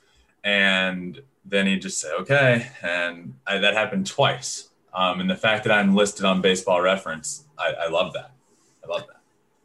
[0.43, 4.69] and then he'd just say, "Okay," and I, that happened twice.
[4.93, 8.31] Um, and the fact that I'm listed on Baseball Reference, I, I love that.
[8.83, 9.19] I love that.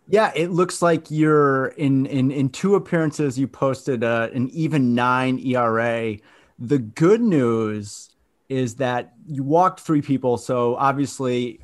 [0.06, 3.38] Yeah, it looks like you're in in in two appearances.
[3.38, 6.16] You posted uh, an even nine ERA.
[6.58, 8.10] The good news
[8.48, 10.36] is that you walked three people.
[10.36, 11.60] So obviously,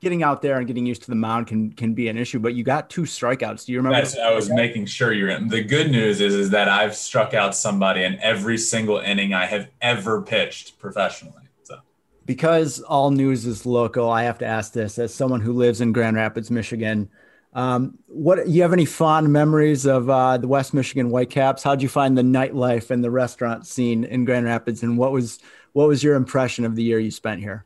[0.00, 2.38] getting out there and getting used to the mound can can be an issue.
[2.38, 3.66] But you got two strikeouts.
[3.66, 3.98] Do you remember?
[3.98, 5.48] That's, I was making sure you're in.
[5.48, 9.46] The good news is is that I've struck out somebody in every single inning I
[9.46, 11.48] have ever pitched professionally.
[11.62, 11.78] So.
[12.26, 15.92] Because all news is local, I have to ask this as someone who lives in
[15.92, 17.08] Grand Rapids, Michigan.
[17.52, 21.62] Um, what you have any fond memories of uh, the West Michigan Whitecaps?
[21.62, 25.40] How'd you find the nightlife and the restaurant scene in Grand Rapids, and what was
[25.72, 27.64] what was your impression of the year you spent here?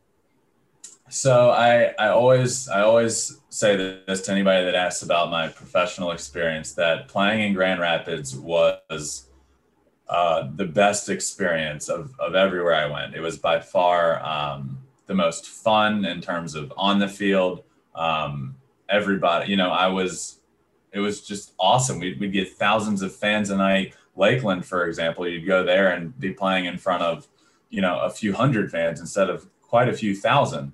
[1.10, 6.12] So I, I always I always say this to anybody that asks about my professional
[6.12, 9.28] experience that playing in Grand Rapids was
[10.08, 13.14] uh, the best experience of, of everywhere I went.
[13.14, 17.62] It was by far um, the most fun in terms of on the field.
[17.94, 18.56] Um,
[18.88, 20.40] everybody, you know, I was
[20.92, 21.98] it was just awesome.
[21.98, 23.94] We'd, we'd get thousands of fans a night.
[24.16, 27.26] Lakeland, for example, you'd go there and be playing in front of
[27.70, 30.72] you know a few hundred fans instead of quite a few thousand.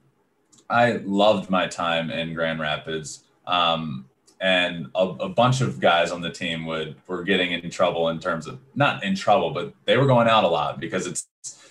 [0.69, 3.25] I loved my time in Grand Rapids.
[3.47, 4.07] Um,
[4.41, 8.19] and a, a, bunch of guys on the team would were getting in trouble in
[8.19, 11.29] terms of not in trouble, but they were going out a lot because it's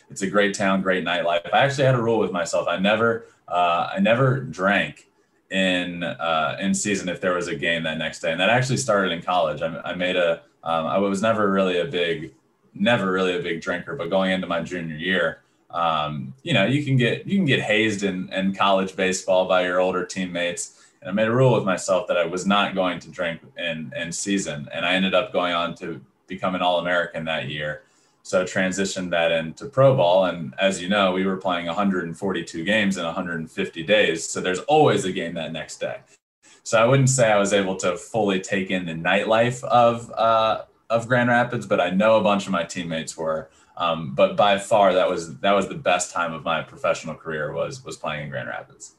[0.10, 1.52] it's a great town, great nightlife.
[1.54, 2.67] I actually had a rule with myself.
[2.67, 5.09] I never uh, I never drank
[5.52, 8.78] in uh, in season if there was a game that next day, and that actually
[8.78, 9.62] started in college.
[9.62, 12.34] I, I made a um, I was never really a big
[12.74, 16.84] never really a big drinker, but going into my junior year, um, you know, you
[16.84, 20.76] can get you can get hazed in, in college baseball by your older teammates.
[21.02, 23.94] And I made a rule with myself that I was not going to drink in
[23.96, 27.84] in season, and I ended up going on to become an All American that year.
[28.30, 32.96] So transitioned that into pro ball, and as you know, we were playing 142 games
[32.96, 34.30] in 150 days.
[34.30, 35.98] So there's always a game that next day.
[36.62, 40.65] So I wouldn't say I was able to fully take in the nightlife of uh,
[40.92, 43.50] of Grand Rapids, but I know a bunch of my teammates were.
[43.78, 47.52] Um, but by far, that was that was the best time of my professional career
[47.52, 48.96] was was playing in Grand Rapids.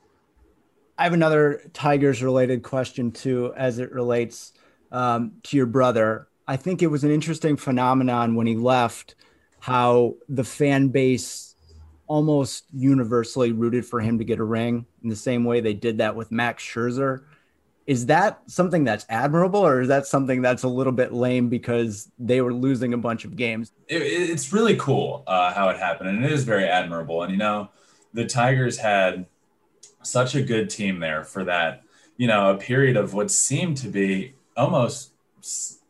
[0.98, 4.54] I have another Tigers related question too, as it relates
[4.90, 6.26] um, to your brother.
[6.48, 9.14] I think it was an interesting phenomenon when he left,
[9.60, 11.54] how the fan base
[12.06, 15.98] almost universally rooted for him to get a ring in the same way they did
[15.98, 17.22] that with Max Scherzer.
[17.86, 22.10] Is that something that's admirable or is that something that's a little bit lame because
[22.18, 23.72] they were losing a bunch of games?
[23.88, 27.38] It, it's really cool uh, how it happened and it is very admirable and you
[27.38, 27.70] know
[28.12, 29.26] the tigers had
[30.02, 31.82] such a good team there for that
[32.16, 35.12] you know a period of what seemed to be almost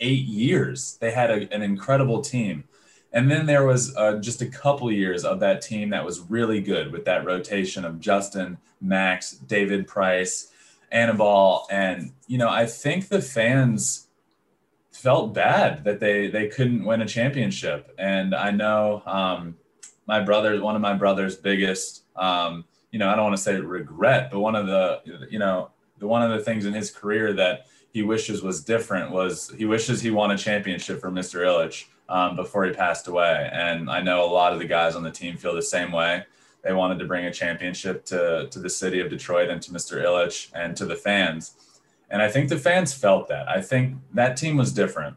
[0.00, 0.96] eight years.
[1.00, 2.64] They had a, an incredible team
[3.12, 6.61] and then there was uh, just a couple years of that team that was really
[6.61, 10.51] good with that rotation of justin max david price
[10.92, 14.09] Anibal, and you know, I think the fans
[14.92, 17.94] felt bad that they they couldn't win a championship.
[17.99, 19.57] And I know um,
[20.07, 23.57] my brother, one of my brother's biggest, um, you know, I don't want to say
[23.61, 27.33] regret, but one of the, you know, the one of the things in his career
[27.35, 31.40] that he wishes was different was he wishes he won a championship for Mr.
[31.40, 33.49] Ilitch um, before he passed away.
[33.53, 36.25] And I know a lot of the guys on the team feel the same way.
[36.62, 40.05] They wanted to bring a championship to, to the city of Detroit and to Mr.
[40.05, 41.55] Ilitch and to the fans.
[42.11, 43.49] And I think the fans felt that.
[43.49, 45.16] I think that team was different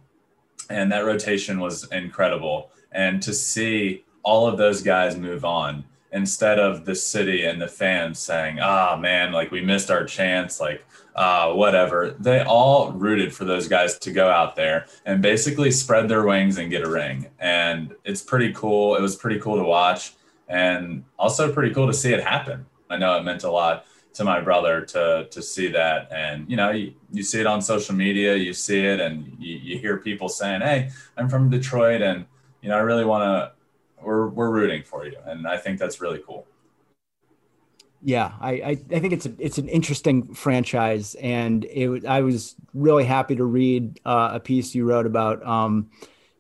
[0.69, 2.71] and that rotation was incredible.
[2.91, 7.67] And to see all of those guys move on instead of the city and the
[7.67, 10.86] fans saying, ah, man, like we missed our chance, like,
[11.16, 12.16] uh, whatever.
[12.20, 16.57] They all rooted for those guys to go out there and basically spread their wings
[16.57, 17.28] and get a ring.
[17.39, 18.95] And it's pretty cool.
[18.95, 20.14] It was pretty cool to watch
[20.47, 22.66] and also pretty cool to see it happen.
[22.89, 26.55] I know it meant a lot to my brother to to see that, and you
[26.55, 29.97] know, you, you see it on social media, you see it, and you, you hear
[29.97, 32.26] people saying, "Hey, I'm from Detroit, and
[32.61, 33.51] you know, I really want to."
[34.03, 36.45] We're we're rooting for you, and I think that's really cool.
[38.06, 42.56] Yeah, I, I, I, think it's a, it's an interesting franchise, and it, I was
[42.74, 45.89] really happy to read uh, a piece you wrote about, um,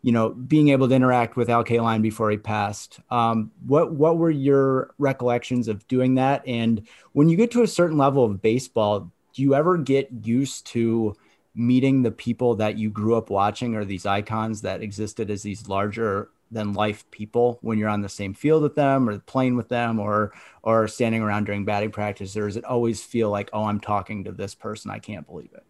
[0.01, 2.99] you know, being able to interact with Al Kaline before he passed.
[3.09, 6.45] Um, what what were your recollections of doing that?
[6.45, 10.65] And when you get to a certain level of baseball, do you ever get used
[10.67, 11.15] to
[11.55, 15.69] meeting the people that you grew up watching or these icons that existed as these
[15.69, 19.69] larger than life people when you're on the same field with them or playing with
[19.69, 23.65] them or or standing around during batting practice or does it always feel like oh
[23.65, 25.63] i'm talking to this person i can't believe it?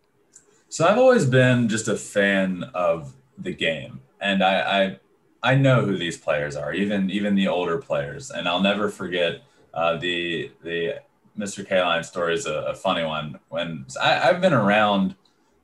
[0.69, 4.99] So i've always been just a fan of the game and i
[5.43, 8.89] i, I know who these players are even even the older players and i'll never
[8.89, 9.41] forget
[9.73, 10.95] uh, the the
[11.37, 13.39] mr kaline story is a, a funny one.
[13.49, 15.15] When I, i've been around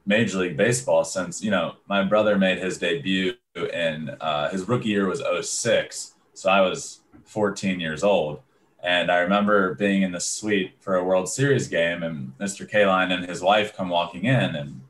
[0.10, 3.34] Major League Baseball since you know my brother made his debut
[3.66, 8.42] in uh, his rookie year was 06, so I was 14 years old,
[8.82, 12.70] and I remember being in the suite for a World Series game, and Mr.
[12.70, 14.82] Kaline and his wife come walking in, and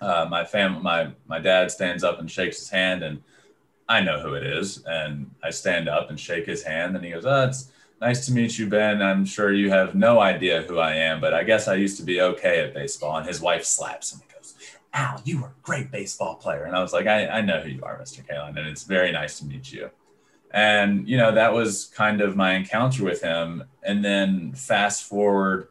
[0.00, 3.22] uh, my family, my my dad stands up and shakes his hand, and
[3.88, 7.12] I know who it is, and I stand up and shake his hand, and he
[7.12, 7.70] goes, "Oh, it's
[8.00, 9.00] nice to meet you, Ben.
[9.00, 12.02] I'm sure you have no idea who I am, but I guess I used to
[12.02, 14.20] be okay at baseball." And his wife slaps him
[14.94, 16.64] Al, you were a great baseball player.
[16.64, 18.24] And I was like, I, I know who you are, Mr.
[18.24, 19.90] Kaline, and it's very nice to meet you.
[20.52, 23.64] And, you know, that was kind of my encounter with him.
[23.82, 25.66] And then fast forward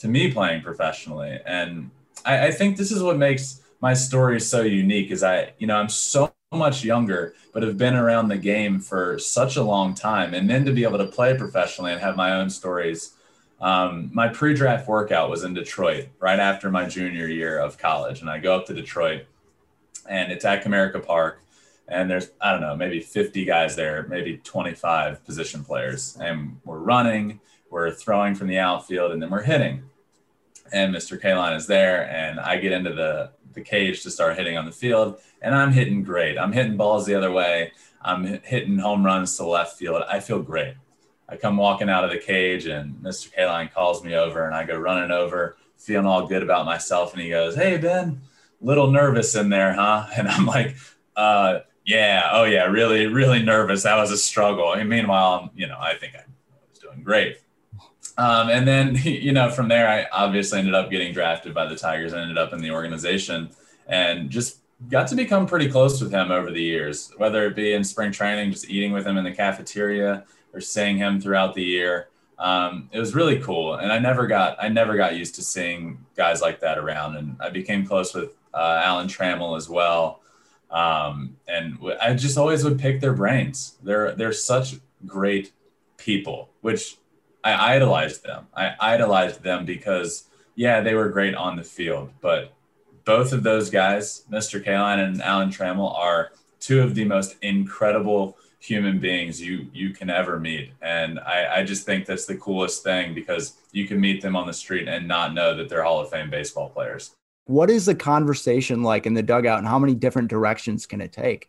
[0.00, 1.40] to me playing professionally.
[1.46, 1.90] And
[2.26, 5.76] I, I think this is what makes my story so unique is I, you know,
[5.76, 10.34] I'm so much younger, but have been around the game for such a long time.
[10.34, 13.15] And then to be able to play professionally and have my own stories
[13.60, 18.28] um, my pre-draft workout was in Detroit right after my junior year of college, and
[18.28, 19.24] I go up to Detroit,
[20.08, 21.42] and it's at Comerica Park,
[21.88, 26.78] and there's I don't know maybe 50 guys there, maybe 25 position players, and we're
[26.78, 27.40] running,
[27.70, 29.84] we're throwing from the outfield, and then we're hitting,
[30.72, 31.20] and Mr.
[31.20, 34.72] Kaline is there, and I get into the the cage to start hitting on the
[34.72, 36.38] field, and I'm hitting great.
[36.38, 37.72] I'm hitting balls the other way.
[38.02, 40.02] I'm hitting home runs to left field.
[40.08, 40.74] I feel great.
[41.28, 43.32] I come walking out of the cage and Mr.
[43.34, 47.12] Kaline calls me over and I go running over, feeling all good about myself.
[47.12, 48.20] And he goes, Hey, Ben,
[48.60, 50.06] little nervous in there, huh?
[50.16, 50.76] And I'm like,
[51.16, 53.84] uh, yeah, oh yeah, really, really nervous.
[53.84, 54.72] That was a struggle.
[54.72, 56.24] And meanwhile, you know, I think I
[56.70, 57.38] was doing great.
[58.18, 61.76] Um, and then, you know, from there, I obviously ended up getting drafted by the
[61.76, 63.50] Tigers and ended up in the organization
[63.86, 64.58] and just
[64.90, 68.12] got to become pretty close with him over the years, whether it be in spring
[68.12, 70.24] training, just eating with him in the cafeteria,
[70.56, 72.08] or seeing him throughout the year.
[72.38, 76.04] Um, it was really cool, and I never got I never got used to seeing
[76.16, 80.20] guys like that around, and I became close with uh, Alan Trammell as well.
[80.70, 83.76] Um, and I just always would pick their brains.
[83.82, 84.76] They're they're such
[85.06, 85.52] great
[85.96, 86.96] people, which
[87.44, 88.46] I idolized them.
[88.54, 90.24] I idolized them because
[90.56, 92.52] yeah, they were great on the field, but
[93.04, 94.62] both of those guys, Mr.
[94.62, 98.36] Kaline and Alan Trammell, are two of the most incredible
[98.66, 100.72] human beings you you can ever meet.
[100.82, 104.46] And I, I just think that's the coolest thing because you can meet them on
[104.46, 107.14] the street and not know that they're hall of fame baseball players.
[107.44, 111.12] What is the conversation like in the dugout and how many different directions can it
[111.12, 111.48] take?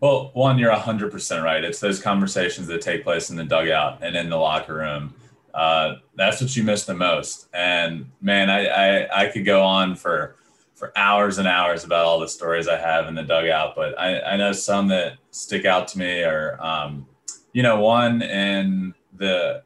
[0.00, 1.62] Well one you're 100% right.
[1.62, 5.14] It's those conversations that take place in the dugout and in the locker room.
[5.52, 7.48] Uh, that's what you miss the most.
[7.52, 10.36] And man I, I i could go on for
[10.76, 14.20] for hours and hours about all the stories I have in the dugout, but I,
[14.20, 17.06] I know some that stick out to me are, um,
[17.52, 19.62] you know, one in the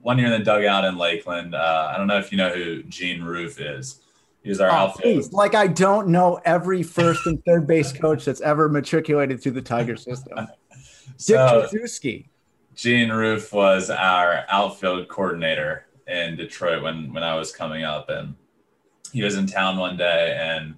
[0.00, 1.54] one year in the dugout in Lakeland.
[1.54, 4.00] Uh, I don't know if you know who Gene Roof is.
[4.42, 5.34] He's our oh, outfield.
[5.34, 9.62] Like I don't know every first and third base coach that's ever matriculated through the
[9.62, 10.48] Tiger system.
[11.18, 12.26] so, Dick
[12.74, 18.34] Gene Roof was our outfield coordinator in Detroit when when I was coming up, and
[19.12, 20.74] he was in town one day and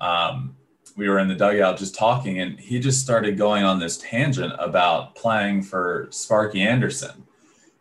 [0.00, 0.56] um,
[0.96, 4.52] we were in the dugout just talking and he just started going on this tangent
[4.58, 7.24] about playing for Sparky Anderson.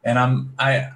[0.03, 0.91] And I'm I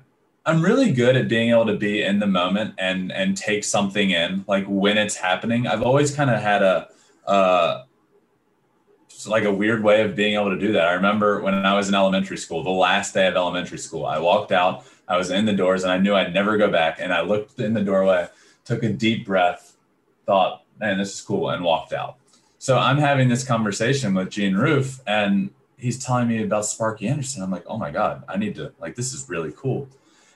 [0.46, 4.12] I'm really good at being able to be in the moment and and take something
[4.12, 5.68] in like when it's happening.
[5.68, 6.90] I've always kind of had a
[7.26, 7.84] uh
[9.28, 10.88] like a weird way of being able to do that.
[10.88, 14.18] I remember when I was in elementary school, the last day of elementary school, I
[14.20, 17.14] walked out, I was in the doors and I knew I'd never go back and
[17.14, 18.28] I looked in the doorway
[18.66, 19.78] took a deep breath,
[20.26, 22.18] thought, man, this is cool, and walked out.
[22.58, 27.42] So I'm having this conversation with Gene Roof, and he's telling me about Sparky Anderson.
[27.42, 29.90] I'm like, oh my God, I need to, like, this is really cool.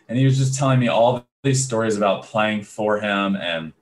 [0.10, 3.74] And he was just telling me all these stories about playing for him and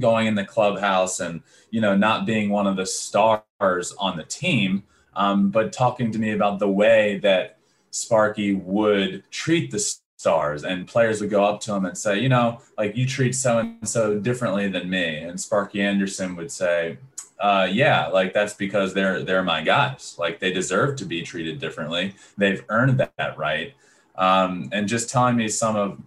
[0.00, 4.24] going in the clubhouse and, you know, not being one of the stars on the
[4.24, 4.82] team,
[5.14, 7.58] um, but talking to me about the way that
[7.90, 9.78] Sparky would treat the
[10.24, 13.34] stars and players would go up to him and say, you know, like you treat
[13.34, 15.18] so and so differently than me.
[15.18, 16.96] And Sparky Anderson would say,
[17.38, 20.16] uh, yeah, like that's because they're they're my guys.
[20.18, 22.14] Like they deserve to be treated differently.
[22.38, 23.74] They've earned that right.
[24.16, 26.00] Um, and just telling me some of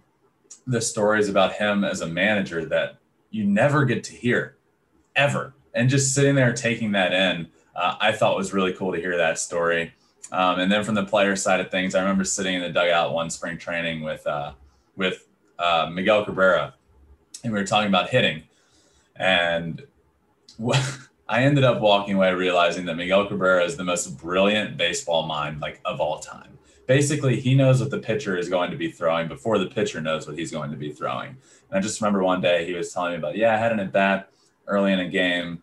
[0.66, 2.96] the stories about him as a manager that
[3.30, 4.56] you never get to hear
[5.14, 5.54] ever.
[5.74, 7.46] And just sitting there taking that in,
[7.76, 9.92] uh, I thought was really cool to hear that story.
[10.30, 13.12] Um, and then from the player side of things, I remember sitting in the dugout
[13.12, 14.52] one spring training with uh,
[14.96, 15.26] with
[15.58, 16.74] uh, Miguel Cabrera,
[17.42, 18.42] and we were talking about hitting.
[19.16, 19.82] And
[21.28, 25.60] I ended up walking away realizing that Miguel Cabrera is the most brilliant baseball mind
[25.60, 26.58] like of all time.
[26.86, 30.26] Basically, he knows what the pitcher is going to be throwing before the pitcher knows
[30.26, 31.36] what he's going to be throwing.
[31.68, 33.80] And I just remember one day he was telling me about, yeah, I had an
[33.80, 34.30] at bat
[34.66, 35.62] early in a game,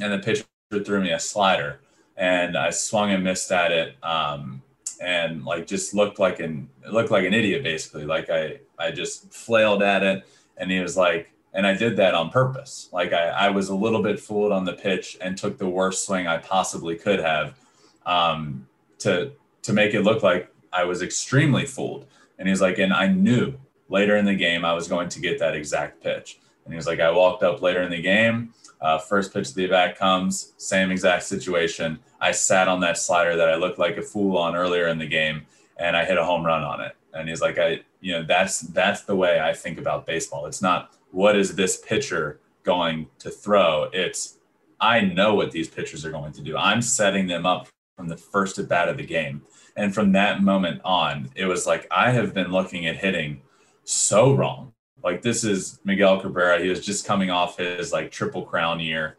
[0.00, 1.81] and the pitcher threw me a slider
[2.16, 3.96] and I swung and missed at it.
[4.02, 4.62] Um,
[5.02, 8.04] and like just looked like an looked like an idiot basically.
[8.04, 12.14] Like I I just flailed at it and he was like, and I did that
[12.14, 12.88] on purpose.
[12.92, 16.06] Like I, I was a little bit fooled on the pitch and took the worst
[16.06, 17.54] swing I possibly could have
[18.06, 18.66] um,
[19.00, 19.32] to
[19.62, 22.06] to make it look like I was extremely fooled.
[22.38, 23.54] And he was like, and I knew
[23.88, 26.38] later in the game I was going to get that exact pitch.
[26.64, 28.52] And he was like, I walked up later in the game
[28.82, 32.00] uh, first pitch of the bat comes, same exact situation.
[32.20, 35.06] I sat on that slider that I looked like a fool on earlier in the
[35.06, 35.46] game,
[35.78, 36.96] and I hit a home run on it.
[37.14, 40.46] And he's like, I, you know, that's that's the way I think about baseball.
[40.46, 43.88] It's not what is this pitcher going to throw.
[43.92, 44.38] It's
[44.80, 46.56] I know what these pitchers are going to do.
[46.56, 49.42] I'm setting them up from the first at bat of the game.
[49.76, 53.42] And from that moment on, it was like I have been looking at hitting
[53.84, 54.71] so wrong
[55.02, 56.60] like this is Miguel Cabrera.
[56.62, 59.16] He was just coming off his like triple crown year.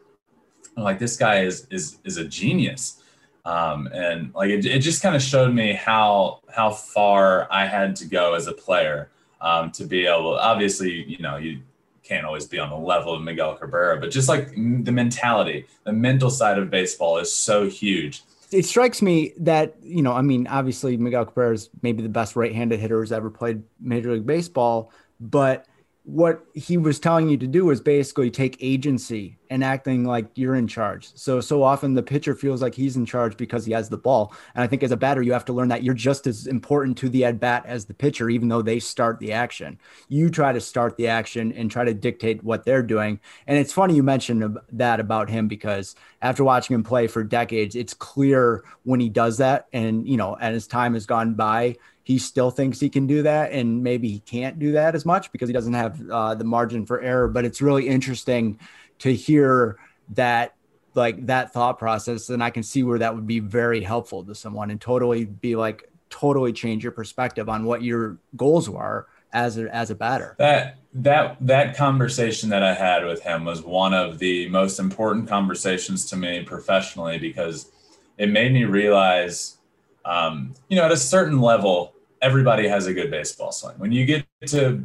[0.76, 3.00] like this guy is is is a genius.
[3.44, 7.96] Um, and like it, it just kind of showed me how how far I had
[7.96, 9.10] to go as a player
[9.40, 10.38] um, to be able.
[10.38, 11.60] Obviously, you know, you
[12.02, 15.92] can't always be on the level of Miguel Cabrera, but just like the mentality, the
[15.92, 18.22] mental side of baseball is so huge.
[18.50, 22.36] It strikes me that you know, I mean, obviously Miguel Cabrera is maybe the best
[22.36, 25.66] right-handed hitter who's ever played Major League Baseball, but
[26.04, 30.54] what he was telling you to do was basically take agency and acting like you're
[30.54, 31.10] in charge.
[31.14, 34.34] So so often the pitcher feels like he's in charge because he has the ball.
[34.54, 36.98] And I think as a batter, you have to learn that you're just as important
[36.98, 39.78] to the at bat as the pitcher, even though they start the action.
[40.08, 43.18] You try to start the action and try to dictate what they're doing.
[43.46, 47.76] And it's funny you mentioned that about him because after watching him play for decades,
[47.76, 49.68] it's clear when he does that.
[49.72, 53.52] And you know, as time has gone by, he still thinks he can do that
[53.52, 56.86] and maybe he can't do that as much because he doesn't have uh, the margin
[56.86, 57.28] for error.
[57.28, 58.58] But it's really interesting
[59.00, 59.78] to hear
[60.10, 60.54] that
[60.94, 64.32] like that thought process and i can see where that would be very helpful to
[64.32, 69.58] someone and totally be like totally change your perspective on what your goals are as
[69.58, 70.36] a, as a batter.
[70.38, 75.28] That that that conversation that i had with him was one of the most important
[75.28, 77.72] conversations to me professionally because
[78.16, 79.56] it made me realize
[80.04, 81.93] um, you know at a certain level
[82.24, 83.74] everybody has a good baseball swing.
[83.76, 84.82] When you get to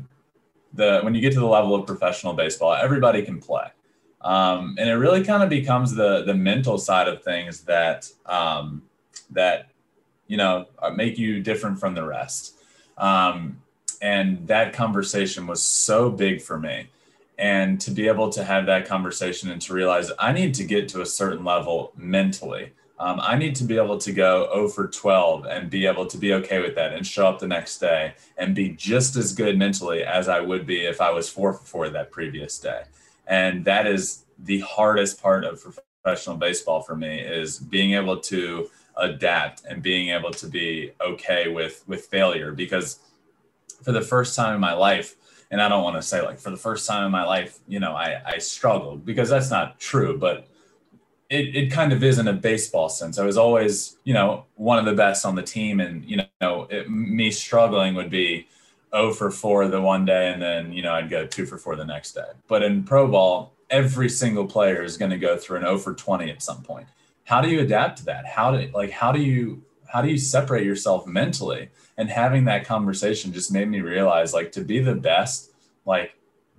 [0.74, 3.68] the when you get to the level of professional baseball, everybody can play.
[4.22, 8.84] Um, and it really kind of becomes the the mental side of things that um,
[9.32, 9.70] that
[10.28, 12.56] you know make you different from the rest.
[12.98, 13.62] Um,
[14.02, 16.88] and that conversation was so big for me.
[17.38, 20.90] And to be able to have that conversation and to realize I need to get
[20.90, 24.88] to a certain level mentally um, I need to be able to go 0 for
[24.88, 28.14] 12 and be able to be okay with that and show up the next day
[28.38, 31.66] and be just as good mentally as I would be if I was 4 for
[31.66, 32.84] 4 that previous day.
[33.26, 38.70] And that is the hardest part of professional baseball for me is being able to
[38.98, 43.00] adapt and being able to be okay with with failure because
[43.82, 45.16] for the first time in my life
[45.52, 47.80] and I don't want to say like for the first time in my life, you
[47.80, 50.48] know, I, I struggled because that's not true, but
[51.30, 53.20] it, it kind of is in a baseball sense.
[53.20, 56.68] I was always, you know, one of the best on the team, and you know,
[56.70, 58.48] it, me struggling would be
[58.96, 61.76] 0 for 4 the one day, and then you know I'd go 2 for 4
[61.76, 62.30] the next day.
[62.48, 65.94] But in pro ball, every single player is going to go through an 0 for
[65.94, 66.88] 20 at some point.
[67.26, 68.26] How do you adapt to that?
[68.26, 71.70] How do like how do you how do you separate yourself mentally?
[71.98, 75.52] And having that conversation just made me realize like to be the best,
[75.86, 76.16] like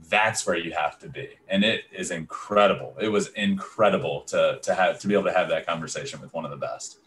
[0.08, 1.28] that's where you have to be.
[1.48, 2.96] And it is incredible.
[3.00, 6.44] It was incredible to to have to be able to have that conversation with one
[6.44, 6.98] of the best.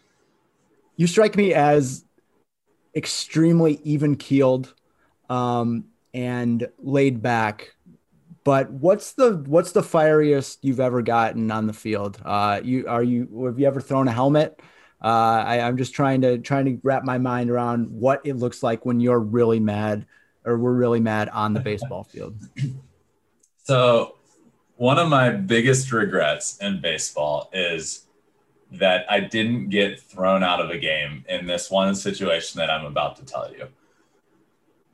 [0.96, 2.04] You strike me as
[2.94, 4.74] extremely even keeled
[5.28, 7.74] um, and laid back
[8.44, 12.20] but what's the what's the fieriest you've ever gotten on the field?
[12.22, 14.60] Uh, you are you have you ever thrown a helmet?
[15.02, 18.62] Uh, I, I'm just trying to trying to wrap my mind around what it looks
[18.62, 20.06] like when you're really mad
[20.44, 22.36] or we're really mad on the baseball field.
[23.66, 24.16] So,
[24.76, 28.04] one of my biggest regrets in baseball is
[28.72, 32.84] that I didn't get thrown out of a game in this one situation that I'm
[32.84, 33.68] about to tell you.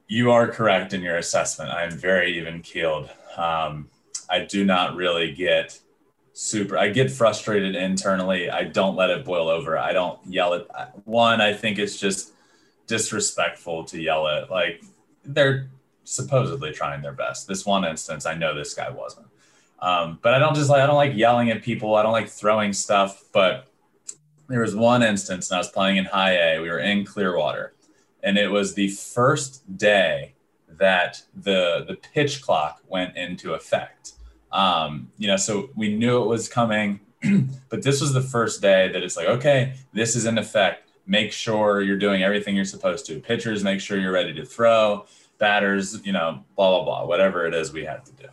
[0.06, 1.70] You are correct in your assessment.
[1.72, 3.10] I am very even keeled.
[3.36, 3.88] Um,
[4.28, 5.80] I do not really get
[6.32, 8.50] super, I get frustrated internally.
[8.50, 9.76] I don't let it boil over.
[9.76, 11.40] I don't yell at one.
[11.40, 12.32] I think it's just
[12.86, 14.82] disrespectful to yell at, like,
[15.24, 15.68] they're
[16.04, 17.46] supposedly trying their best.
[17.46, 19.26] This one instance, I know this guy wasn't.
[19.80, 21.94] Um, but I don't just like I don't like yelling at people.
[21.94, 23.24] I don't like throwing stuff.
[23.32, 23.66] But
[24.48, 26.60] there was one instance, and I was playing in High A.
[26.60, 27.72] We were in Clearwater,
[28.22, 30.34] and it was the first day
[30.68, 34.12] that the the pitch clock went into effect.
[34.52, 37.00] Um, you know, so we knew it was coming,
[37.68, 40.89] but this was the first day that it's like, okay, this is in effect.
[41.10, 43.18] Make sure you're doing everything you're supposed to.
[43.18, 45.06] Pitchers, make sure you're ready to throw.
[45.38, 48.28] Batters, you know, blah blah blah, whatever it is we have to do.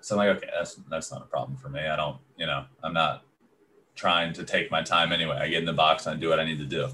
[0.00, 1.86] So I'm like, okay, that's that's not a problem for me.
[1.86, 3.22] I don't, you know, I'm not
[3.94, 5.36] trying to take my time anyway.
[5.36, 6.88] I get in the box and I do what I need to do.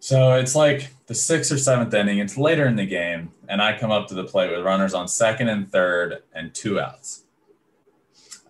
[0.00, 2.18] So it's like the sixth or seventh inning.
[2.18, 5.06] It's later in the game, and I come up to the plate with runners on
[5.06, 7.22] second and third and two outs.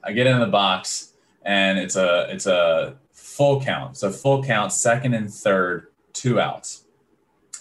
[0.02, 2.96] I get in the box, and it's a it's a
[3.36, 3.96] full count.
[3.96, 6.84] So full count, second and third, two outs.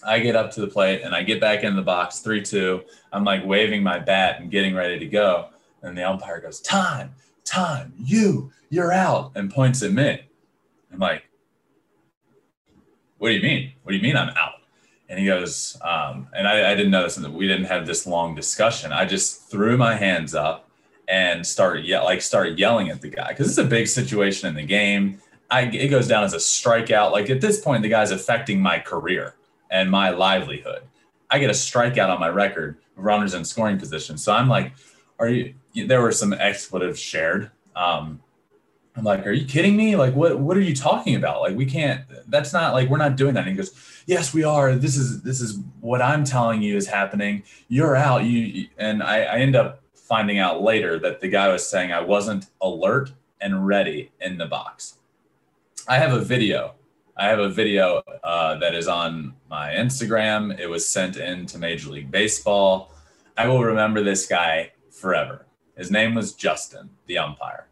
[0.03, 2.81] I get up to the plate and I get back in the box, three two.
[3.13, 5.49] I'm like waving my bat and getting ready to go.
[5.81, 7.13] And the umpire goes, Time,
[7.45, 10.21] time, you, you're out, and points at me.
[10.91, 11.23] I'm like,
[13.17, 13.73] What do you mean?
[13.83, 14.61] What do you mean I'm out?
[15.09, 18.33] And he goes, um, and I, I didn't notice that we didn't have this long
[18.33, 18.93] discussion.
[18.93, 20.69] I just threw my hands up
[21.09, 24.55] and started ye- like started yelling at the guy because it's a big situation in
[24.55, 25.19] the game.
[25.51, 27.11] I, it goes down as a strikeout.
[27.11, 29.35] Like at this point, the guy's affecting my career
[29.69, 30.83] and my livelihood.
[31.29, 34.17] I get a strikeout on my record, runners in scoring position.
[34.17, 34.73] So I'm like,
[35.19, 37.51] are you there were some expletives shared.
[37.75, 38.21] Um
[38.97, 39.95] i'm like are you kidding me?
[39.95, 41.41] Like what what are you talking about?
[41.41, 43.41] Like we can't that's not like we're not doing that.
[43.41, 44.75] And he goes yes we are.
[44.75, 47.43] This is this is what i'm telling you is happening.
[47.67, 48.23] You're out.
[48.23, 52.01] You and i, I end up finding out later that the guy was saying i
[52.01, 54.97] wasn't alert and ready in the box
[55.87, 56.73] i have a video
[57.17, 61.57] i have a video uh, that is on my instagram it was sent in to
[61.57, 62.93] major league baseball
[63.37, 64.71] i will remember this guy
[65.01, 65.47] forever.
[65.75, 67.67] His name was Justin, the umpire.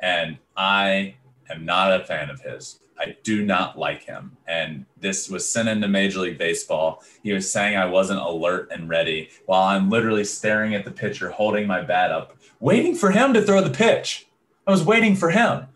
[0.00, 1.14] And I
[1.48, 2.80] am not a fan of his.
[2.98, 4.36] I do not like him.
[4.46, 7.02] And this was sent into Major League Baseball.
[7.22, 11.30] He was saying I wasn't alert and ready while I'm literally staring at the pitcher,
[11.30, 14.26] holding my bat up, waiting for him to throw the pitch.
[14.66, 15.66] I was waiting for him.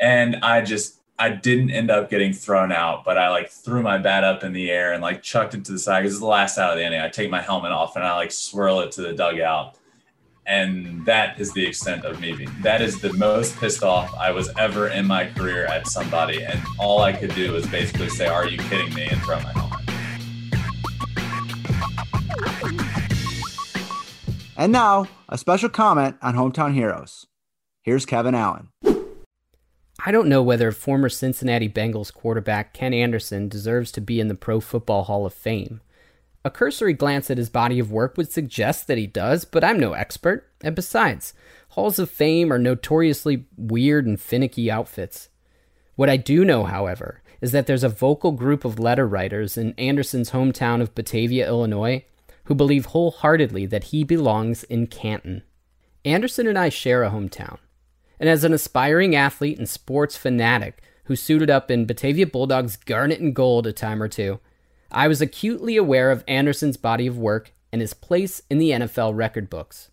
[0.00, 3.96] And I just, I didn't end up getting thrown out, but I like threw my
[3.96, 6.26] bat up in the air and like chucked it to the side because it's the
[6.26, 7.00] last out of the inning.
[7.00, 9.76] I take my helmet off and I like swirl it to the dugout.
[10.46, 14.30] And that is the extent of me being that is the most pissed off i
[14.30, 16.44] was ever in my career at somebody.
[16.44, 19.06] And all i could do was basically say are you kidding me?
[19.06, 19.80] and throw my helmet.
[24.58, 27.26] And now a special comment on hometown heroes.
[27.80, 28.68] Here's kevin allen
[30.08, 34.36] I don't know whether former Cincinnati Bengals quarterback Ken Anderson deserves to be in the
[34.36, 35.80] Pro Football Hall of Fame.
[36.44, 39.80] A cursory glance at his body of work would suggest that he does, but I'm
[39.80, 40.48] no expert.
[40.62, 41.34] And besides,
[41.70, 45.28] halls of fame are notoriously weird and finicky outfits.
[45.96, 49.74] What I do know, however, is that there's a vocal group of letter writers in
[49.76, 52.04] Anderson's hometown of Batavia, Illinois,
[52.44, 55.42] who believe wholeheartedly that he belongs in Canton.
[56.04, 57.58] Anderson and I share a hometown.
[58.18, 63.20] And as an aspiring athlete and sports fanatic who suited up in Batavia Bulldogs garnet
[63.20, 64.40] and gold a time or two,
[64.90, 69.16] I was acutely aware of Anderson's body of work and his place in the NFL
[69.16, 69.90] record books.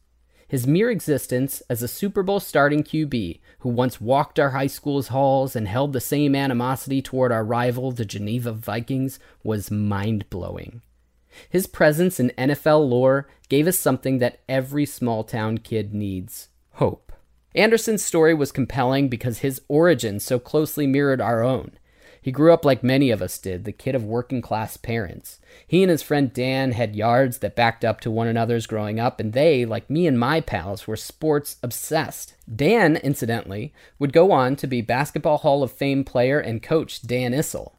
[0.48, 5.08] His mere existence as a Super Bowl starting QB who once walked our high school's
[5.08, 10.82] halls and held the same animosity toward our rival, the Geneva Vikings, was mind blowing.
[11.50, 17.03] His presence in NFL lore gave us something that every small town kid needs hope.
[17.56, 21.72] Anderson's story was compelling because his origins so closely mirrored our own.
[22.24, 25.42] He grew up like many of us did, the kid of working class parents.
[25.68, 29.20] He and his friend Dan had yards that backed up to one another's growing up,
[29.20, 32.34] and they, like me and my pals, were sports obsessed.
[32.54, 37.34] Dan, incidentally, would go on to be Basketball Hall of Fame player and coach Dan
[37.34, 37.73] Issel.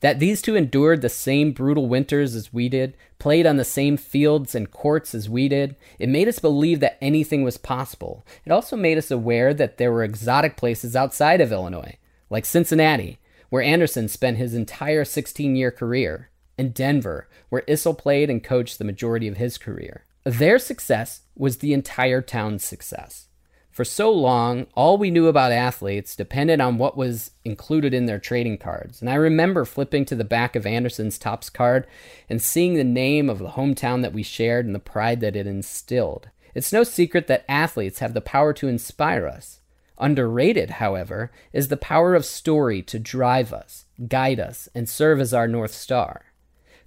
[0.00, 3.96] That these two endured the same brutal winters as we did, played on the same
[3.96, 8.24] fields and courts as we did, it made us believe that anything was possible.
[8.44, 11.96] It also made us aware that there were exotic places outside of Illinois,
[12.30, 13.18] like Cincinnati,
[13.50, 18.78] where Anderson spent his entire 16 year career, and Denver, where Issel played and coached
[18.78, 20.04] the majority of his career.
[20.24, 23.28] Their success was the entire town's success.
[23.76, 28.18] For so long, all we knew about athletes depended on what was included in their
[28.18, 29.02] trading cards.
[29.02, 31.86] And I remember flipping to the back of Anderson's Topps card
[32.30, 35.46] and seeing the name of the hometown that we shared and the pride that it
[35.46, 36.30] instilled.
[36.54, 39.60] It's no secret that athletes have the power to inspire us.
[39.98, 45.34] Underrated, however, is the power of story to drive us, guide us, and serve as
[45.34, 46.32] our North Star.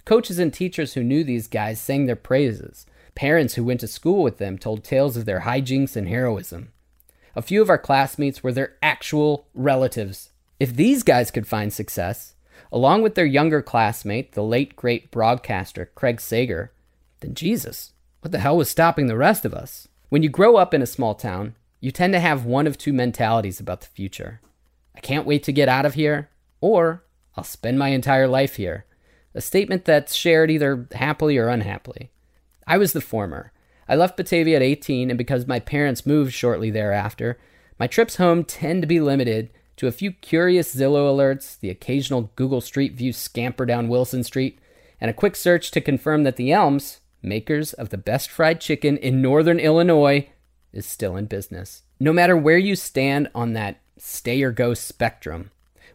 [0.04, 2.84] Coaches and teachers who knew these guys sang their praises.
[3.14, 6.72] Parents who went to school with them told tales of their hijinks and heroism.
[7.36, 10.30] A few of our classmates were their actual relatives.
[10.58, 12.34] If these guys could find success,
[12.72, 16.72] along with their younger classmate, the late great broadcaster Craig Sager,
[17.20, 19.88] then Jesus, what the hell was stopping the rest of us?
[20.08, 22.92] When you grow up in a small town, you tend to have one of two
[22.92, 24.40] mentalities about the future.
[24.94, 26.28] I can't wait to get out of here,
[26.60, 27.04] or
[27.36, 28.84] I'll spend my entire life here.
[29.34, 32.10] A statement that's shared either happily or unhappily.
[32.66, 33.52] I was the former.
[33.90, 37.40] I left Batavia at 18, and because my parents moved shortly thereafter,
[37.76, 42.30] my trips home tend to be limited to a few curious Zillow alerts, the occasional
[42.36, 44.60] Google Street View scamper down Wilson Street,
[45.00, 48.96] and a quick search to confirm that the Elms, makers of the best fried chicken
[48.96, 50.28] in northern Illinois,
[50.72, 51.82] is still in business.
[51.98, 55.50] No matter where you stand on that stay or go spectrum,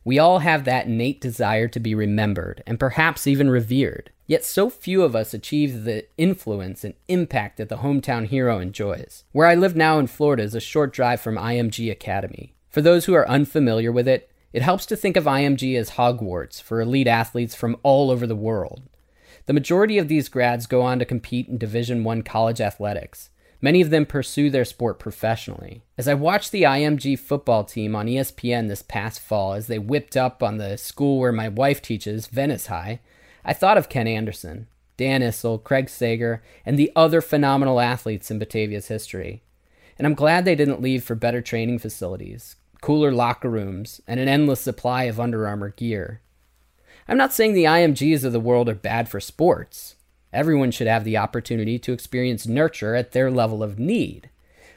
[0.06, 4.12] we all have that innate desire to be remembered and perhaps even revered.
[4.28, 9.24] Yet so few of us achieve the influence and impact that the hometown hero enjoys.
[9.32, 12.54] Where I live now in Florida is a short drive from IMG Academy.
[12.70, 16.62] For those who are unfamiliar with it, it helps to think of IMG as Hogwarts
[16.62, 18.84] for elite athletes from all over the world.
[19.48, 23.32] The majority of these grads go on to compete in Division 1 college athletics.
[23.66, 25.82] Many of them pursue their sport professionally.
[25.98, 30.16] As I watched the IMG football team on ESPN this past fall as they whipped
[30.16, 33.00] up on the school where my wife teaches, Venice High,
[33.44, 38.38] I thought of Ken Anderson, Dan Issel, Craig Sager, and the other phenomenal athletes in
[38.38, 39.42] Batavia's history.
[39.98, 44.28] And I'm glad they didn't leave for better training facilities, cooler locker rooms, and an
[44.28, 46.22] endless supply of Under Armour gear.
[47.08, 49.96] I'm not saying the IMGs of the world are bad for sports.
[50.36, 54.30] Everyone should have the opportunity to experience nurture at their level of need.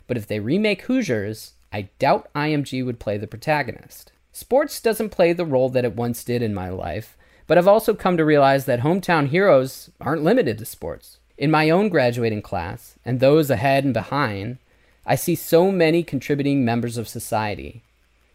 [0.06, 4.12] But if they remake Hoosiers, I doubt IMG would play the protagonist.
[4.30, 7.16] Sports doesn't play the role that it once did in my life,
[7.48, 11.18] but I've also come to realize that hometown heroes aren't limited to sports.
[11.36, 14.58] In my own graduating class, and those ahead and behind,
[15.04, 17.82] I see so many contributing members of society.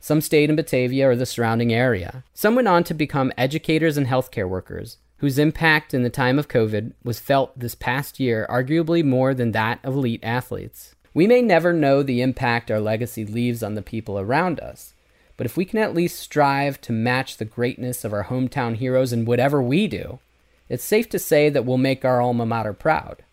[0.01, 2.25] Some stayed in Batavia or the surrounding area.
[2.33, 6.49] Some went on to become educators and healthcare workers, whose impact in the time of
[6.49, 10.95] COVID was felt this past year arguably more than that of elite athletes.
[11.13, 14.93] We may never know the impact our legacy leaves on the people around us,
[15.37, 19.13] but if we can at least strive to match the greatness of our hometown heroes
[19.13, 20.19] in whatever we do,
[20.67, 23.23] it's safe to say that we'll make our alma mater proud,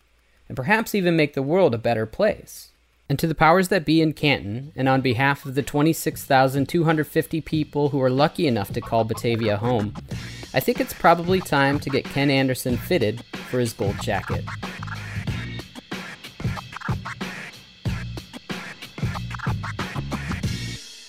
[0.47, 2.69] and perhaps even make the world a better place.
[3.11, 7.89] And to the powers that be in Canton, and on behalf of the 26,250 people
[7.89, 9.93] who are lucky enough to call Batavia home,
[10.53, 14.45] I think it's probably time to get Ken Anderson fitted for his gold jacket.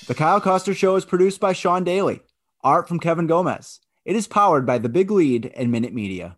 [0.08, 2.22] The Kyle Koster Show is produced by Sean Daly.
[2.64, 3.78] Art from Kevin Gomez.
[4.04, 6.36] It is powered by The Big Lead and Minute Media.